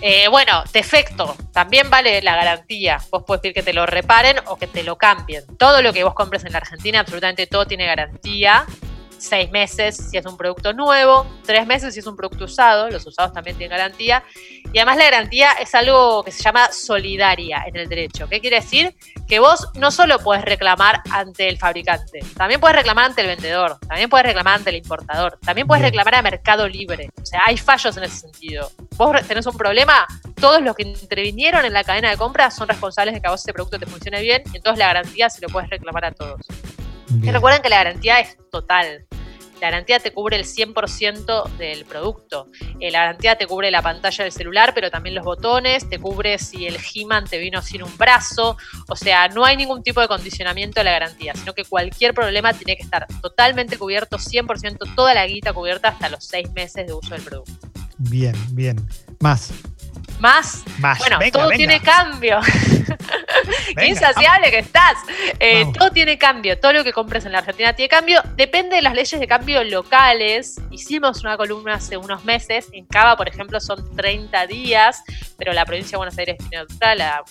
Eh, 0.00 0.28
bueno, 0.28 0.62
defecto, 0.72 1.36
también 1.52 1.90
vale 1.90 2.22
la 2.22 2.36
garantía. 2.36 2.98
Vos 3.10 3.24
podés 3.24 3.40
pedir 3.42 3.54
que 3.54 3.62
te 3.62 3.72
lo 3.72 3.84
reparen 3.84 4.36
o 4.46 4.56
que 4.56 4.66
te 4.66 4.84
lo 4.84 4.96
cambien. 4.96 5.44
Todo 5.58 5.82
lo 5.82 5.92
que 5.92 6.04
vos 6.04 6.14
compres 6.14 6.44
en 6.44 6.52
la 6.52 6.58
Argentina, 6.58 7.00
absolutamente 7.00 7.46
todo 7.46 7.66
tiene 7.66 7.86
garantía. 7.86 8.64
Seis 9.18 9.50
meses 9.50 9.96
si 9.96 10.16
es 10.16 10.24
un 10.26 10.36
producto 10.36 10.72
nuevo, 10.72 11.26
tres 11.44 11.66
meses 11.66 11.92
si 11.92 12.00
es 12.00 12.06
un 12.06 12.16
producto 12.16 12.44
usado, 12.44 12.88
los 12.88 13.04
usados 13.06 13.32
también 13.32 13.56
tienen 13.56 13.76
garantía. 13.76 14.22
Y 14.72 14.78
además 14.78 14.96
la 14.96 15.04
garantía 15.04 15.52
es 15.52 15.74
algo 15.74 16.22
que 16.22 16.30
se 16.30 16.42
llama 16.42 16.70
solidaria 16.72 17.64
en 17.66 17.76
el 17.76 17.88
derecho. 17.88 18.28
¿Qué 18.28 18.40
quiere 18.40 18.56
decir? 18.60 18.94
Que 19.26 19.40
vos 19.40 19.68
no 19.74 19.90
solo 19.90 20.18
podés 20.18 20.44
reclamar 20.44 21.02
ante 21.10 21.48
el 21.48 21.58
fabricante, 21.58 22.20
también 22.36 22.60
podés 22.60 22.76
reclamar 22.76 23.06
ante 23.06 23.22
el 23.22 23.26
vendedor, 23.26 23.78
también 23.88 24.08
podés 24.08 24.26
reclamar 24.26 24.54
ante 24.54 24.70
el 24.70 24.76
importador, 24.76 25.38
también 25.44 25.66
podés 25.66 25.82
reclamar 25.82 26.14
a 26.14 26.22
Mercado 26.22 26.68
Libre. 26.68 27.10
O 27.20 27.26
sea, 27.26 27.42
hay 27.46 27.56
fallos 27.56 27.96
en 27.96 28.04
ese 28.04 28.18
sentido. 28.18 28.70
Vos 28.96 29.16
tenés 29.26 29.46
un 29.46 29.56
problema, 29.56 30.06
todos 30.40 30.62
los 30.62 30.76
que 30.76 30.84
intervinieron 30.84 31.64
en 31.64 31.72
la 31.72 31.84
cadena 31.84 32.10
de 32.10 32.16
compra 32.16 32.50
son 32.50 32.68
responsables 32.68 33.14
de 33.14 33.20
que 33.20 33.26
a 33.26 33.30
vos 33.30 33.40
ese 33.40 33.52
producto 33.52 33.78
te 33.78 33.86
funcione 33.86 34.20
bien, 34.20 34.42
y 34.52 34.58
entonces 34.58 34.78
la 34.78 34.86
garantía 34.86 35.28
se 35.28 35.40
lo 35.40 35.48
puedes 35.48 35.68
reclamar 35.70 36.04
a 36.04 36.12
todos. 36.12 36.40
Bien. 37.10 37.32
recuerden 37.32 37.62
que 37.62 37.70
la 37.70 37.76
garantía 37.76 38.20
es 38.20 38.36
total. 38.50 39.07
La 39.60 39.70
garantía 39.70 39.98
te 39.98 40.12
cubre 40.12 40.36
el 40.36 40.44
100% 40.44 41.50
del 41.56 41.84
producto. 41.84 42.48
Eh, 42.80 42.90
la 42.90 43.00
garantía 43.00 43.36
te 43.36 43.46
cubre 43.46 43.70
la 43.70 43.82
pantalla 43.82 44.24
del 44.24 44.32
celular, 44.32 44.72
pero 44.74 44.90
también 44.90 45.14
los 45.14 45.24
botones, 45.24 45.88
te 45.88 45.98
cubre 45.98 46.38
si 46.38 46.66
el 46.66 46.76
He-Man 46.76 47.24
te 47.24 47.38
vino 47.38 47.60
sin 47.62 47.82
un 47.82 47.96
brazo. 47.96 48.56
O 48.88 48.96
sea, 48.96 49.28
no 49.28 49.44
hay 49.44 49.56
ningún 49.56 49.82
tipo 49.82 50.00
de 50.00 50.08
condicionamiento 50.08 50.80
de 50.80 50.84
la 50.84 50.92
garantía, 50.92 51.34
sino 51.34 51.54
que 51.54 51.64
cualquier 51.64 52.14
problema 52.14 52.52
tiene 52.52 52.76
que 52.76 52.82
estar 52.82 53.06
totalmente 53.20 53.78
cubierto, 53.78 54.18
100%, 54.18 54.94
toda 54.94 55.14
la 55.14 55.26
guita 55.26 55.52
cubierta 55.52 55.88
hasta 55.88 56.08
los 56.08 56.24
seis 56.24 56.50
meses 56.52 56.86
de 56.86 56.92
uso 56.92 57.14
del 57.14 57.22
producto. 57.22 57.68
Bien, 57.98 58.34
bien. 58.52 58.76
Más. 59.20 59.52
Más, 60.20 60.64
Más. 60.78 60.98
bueno, 60.98 61.18
Venga, 61.18 61.32
todo 61.38 61.48
venga. 61.48 61.56
tiene 61.56 61.80
cambio. 61.80 62.40
Qué 63.76 63.86
insaciable 63.86 64.50
que 64.50 64.58
estás. 64.58 64.94
Eh, 65.38 65.66
todo 65.76 65.90
tiene 65.90 66.18
cambio. 66.18 66.58
Todo 66.58 66.72
lo 66.72 66.84
que 66.84 66.92
compres 66.92 67.24
en 67.24 67.32
la 67.32 67.38
Argentina 67.38 67.72
tiene 67.72 67.88
cambio. 67.88 68.20
Depende 68.36 68.76
de 68.76 68.82
las 68.82 68.94
leyes 68.94 69.18
de 69.20 69.26
cambio 69.26 69.62
locales. 69.64 70.60
Hicimos 70.70 71.20
una 71.22 71.36
columna 71.36 71.74
hace 71.74 71.96
unos 71.96 72.24
meses. 72.24 72.66
En 72.72 72.86
Cava, 72.86 73.16
por 73.16 73.28
ejemplo, 73.28 73.60
son 73.60 73.94
30 73.96 74.46
días, 74.46 75.02
pero 75.36 75.52
la 75.52 75.64
provincia 75.64 75.92
de 75.92 75.96
Buenos 75.98 76.18
Aires 76.18 76.36
tiene 76.38 76.62
otra. 76.64 76.94
La, 76.94 77.22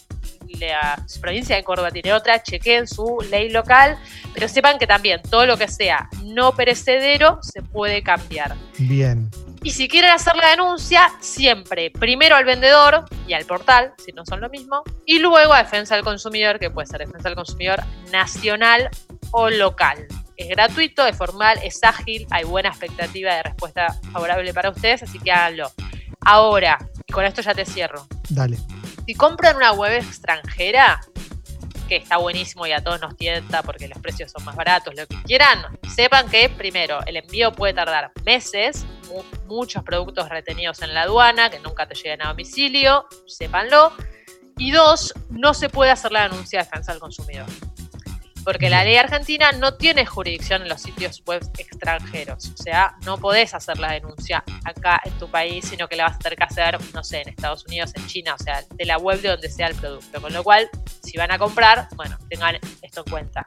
la 0.59 1.03
provincia 1.19 1.55
de 1.55 1.63
Córdoba 1.63 1.91
tiene 1.91 2.13
otra. 2.13 2.41
Chequen 2.41 2.87
su 2.87 3.17
ley 3.29 3.49
local. 3.49 3.97
Pero 4.33 4.47
sepan 4.47 4.77
que 4.79 4.87
también 4.87 5.21
todo 5.29 5.45
lo 5.45 5.57
que 5.57 5.67
sea 5.67 6.09
no 6.23 6.53
perecedero 6.55 7.39
se 7.41 7.61
puede 7.61 8.01
cambiar. 8.03 8.55
Bien. 8.77 9.29
Y 9.67 9.71
si 9.71 9.89
quieren 9.89 10.11
hacer 10.11 10.37
la 10.37 10.51
denuncia, 10.51 11.11
siempre 11.19 11.91
primero 11.91 12.37
al 12.37 12.45
vendedor 12.45 13.03
y 13.27 13.33
al 13.33 13.43
portal, 13.43 13.93
si 13.97 14.13
no 14.13 14.25
son 14.25 14.39
lo 14.39 14.49
mismo, 14.49 14.81
y 15.05 15.19
luego 15.19 15.51
a 15.51 15.57
Defensa 15.57 15.95
del 15.95 16.05
Consumidor, 16.05 16.57
que 16.57 16.69
puede 16.69 16.87
ser 16.87 16.99
Defensa 16.99 17.27
del 17.27 17.35
Consumidor 17.35 17.83
nacional 18.09 18.89
o 19.31 19.49
local. 19.49 20.07
Es 20.37 20.47
gratuito, 20.47 21.05
es 21.05 21.17
formal, 21.17 21.59
es 21.65 21.83
ágil, 21.83 22.25
hay 22.29 22.45
buena 22.45 22.69
expectativa 22.69 23.35
de 23.35 23.43
respuesta 23.43 23.93
favorable 24.13 24.53
para 24.53 24.69
ustedes, 24.69 25.03
así 25.03 25.19
que 25.19 25.33
háganlo. 25.33 25.69
Ahora, 26.21 26.79
y 27.05 27.11
con 27.11 27.25
esto 27.25 27.41
ya 27.41 27.53
te 27.53 27.65
cierro. 27.65 28.07
Dale. 28.29 28.57
Si 29.05 29.15
compran 29.15 29.57
una 29.57 29.73
web 29.73 29.91
extranjera, 29.91 31.01
que 31.87 31.95
está 31.95 32.17
buenísimo 32.17 32.67
y 32.67 32.71
a 32.71 32.83
todos 32.83 33.01
nos 33.01 33.15
tienta 33.15 33.63
porque 33.63 33.87
los 33.87 33.99
precios 33.99 34.31
son 34.31 34.43
más 34.45 34.55
baratos, 34.55 34.93
lo 34.95 35.07
que 35.07 35.15
quieran, 35.23 35.79
sepan 35.95 36.29
que 36.29 36.49
primero 36.49 36.99
el 37.05 37.17
envío 37.17 37.51
puede 37.51 37.73
tardar 37.73 38.11
meses, 38.25 38.85
muchos 39.47 39.83
productos 39.83 40.29
retenidos 40.29 40.81
en 40.81 40.93
la 40.93 41.03
aduana 41.03 41.49
que 41.49 41.59
nunca 41.59 41.87
te 41.87 41.95
lleguen 41.95 42.21
a 42.23 42.29
domicilio, 42.29 43.07
sépanlo. 43.25 43.93
Y 44.59 44.71
dos, 44.71 45.13
no 45.29 45.53
se 45.53 45.69
puede 45.69 45.91
hacer 45.91 46.11
la 46.11 46.23
denuncia 46.23 46.59
de 46.59 46.65
defensa 46.65 46.91
del 46.91 46.99
consumidor 46.99 47.45
porque 48.47 48.69
la 48.69 48.85
ley 48.85 48.95
argentina 48.95 49.51
no 49.51 49.73
tiene 49.73 50.05
jurisdicción 50.05 50.61
en 50.61 50.69
los 50.69 50.81
sitios 50.81 51.21
web 51.25 51.41
extranjeros. 51.57 52.53
O 52.57 52.63
sea, 52.63 52.95
no 53.05 53.17
podés 53.17 53.53
hacer 53.53 53.77
la 53.77 53.91
denuncia 53.91 54.41
acá 54.63 55.01
en 55.03 55.11
tu 55.17 55.27
país, 55.29 55.65
sino 55.65 55.89
que 55.89 55.97
la 55.97 56.05
vas 56.05 56.15
a 56.15 56.19
tener 56.19 56.37
que 56.37 56.45
hacer, 56.45 56.77
no 56.93 57.03
sé, 57.03 57.23
en 57.23 57.27
Estados 57.27 57.65
Unidos, 57.65 57.91
en 57.97 58.07
China, 58.07 58.35
o 58.39 58.41
sea, 58.41 58.63
de 58.71 58.85
la 58.85 58.99
web 58.99 59.19
de 59.19 59.27
donde 59.27 59.49
sea 59.49 59.67
el 59.67 59.75
producto. 59.75 60.21
Con 60.21 60.31
lo 60.31 60.45
cual, 60.45 60.69
si 61.03 61.17
van 61.17 61.33
a 61.33 61.37
comprar, 61.37 61.89
bueno, 61.97 62.17
tengan 62.29 62.55
esto 62.81 63.03
en 63.05 63.11
cuenta. 63.11 63.45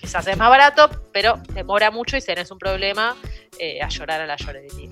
Quizás 0.00 0.26
es 0.26 0.36
más 0.36 0.50
barato, 0.50 0.90
pero 1.12 1.40
demora 1.54 1.92
mucho 1.92 2.16
y 2.16 2.20
tenés 2.20 2.50
un 2.50 2.58
problema, 2.58 3.14
eh, 3.60 3.80
a 3.80 3.88
llorar 3.90 4.22
a 4.22 4.26
la 4.26 4.34
llorería. 4.34 4.90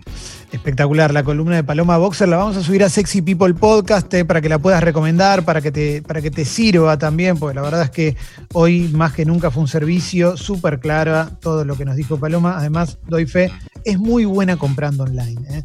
Espectacular, 0.52 1.14
la 1.14 1.22
columna 1.22 1.54
de 1.54 1.62
Paloma 1.62 1.96
Boxer 1.96 2.28
la 2.28 2.36
vamos 2.36 2.56
a 2.56 2.62
subir 2.62 2.82
a 2.82 2.88
Sexy 2.88 3.22
People 3.22 3.54
Podcast 3.54 4.12
eh, 4.14 4.24
para 4.24 4.40
que 4.40 4.48
la 4.48 4.58
puedas 4.58 4.82
recomendar, 4.82 5.44
para 5.44 5.60
que, 5.60 5.70
te, 5.70 6.02
para 6.02 6.20
que 6.20 6.32
te 6.32 6.44
sirva 6.44 6.98
también, 6.98 7.38
porque 7.38 7.54
la 7.54 7.62
verdad 7.62 7.82
es 7.82 7.90
que 7.90 8.16
hoy 8.52 8.88
más 8.88 9.12
que 9.12 9.24
nunca 9.24 9.52
fue 9.52 9.62
un 9.62 9.68
servicio 9.68 10.36
súper 10.36 10.80
clara 10.80 11.30
todo 11.40 11.64
lo 11.64 11.76
que 11.76 11.84
nos 11.84 11.94
dijo 11.94 12.18
Paloma. 12.18 12.56
Además, 12.58 12.98
doy 13.06 13.26
fe, 13.26 13.52
es 13.84 13.98
muy 14.00 14.24
buena 14.24 14.56
comprando 14.56 15.04
online. 15.04 15.40
¿eh? 15.50 15.62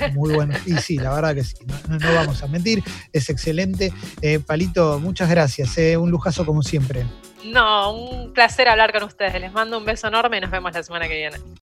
Es 0.00 0.14
muy, 0.14 0.32
buena. 0.34 0.58
Y 0.64 0.72
sí, 0.78 0.96
la 0.96 1.14
verdad 1.14 1.34
que 1.34 1.44
sí, 1.44 1.56
no, 1.88 1.98
vamos 2.14 2.42
a 2.42 2.46
mentir, 2.46 2.82
es 3.12 3.28
excelente. 3.28 3.92
Eh, 4.22 4.38
Palito, 4.38 4.98
muchas 5.00 5.28
gracias, 5.28 5.76
un 5.98 6.10
lujazo 6.10 6.46
como 6.46 6.62
siempre. 6.62 7.04
No, 7.44 7.92
un 7.92 8.32
placer 8.32 8.68
hablar 8.68 8.92
con 8.92 9.02
ustedes. 9.04 9.40
Les 9.40 9.52
mando 9.52 9.78
un 9.78 9.84
beso 9.84 10.08
enorme 10.08 10.38
y 10.38 10.40
nos 10.40 10.50
vemos 10.50 10.72
la 10.72 10.82
semana 10.82 11.08
que 11.08 11.16
viene. 11.16 11.36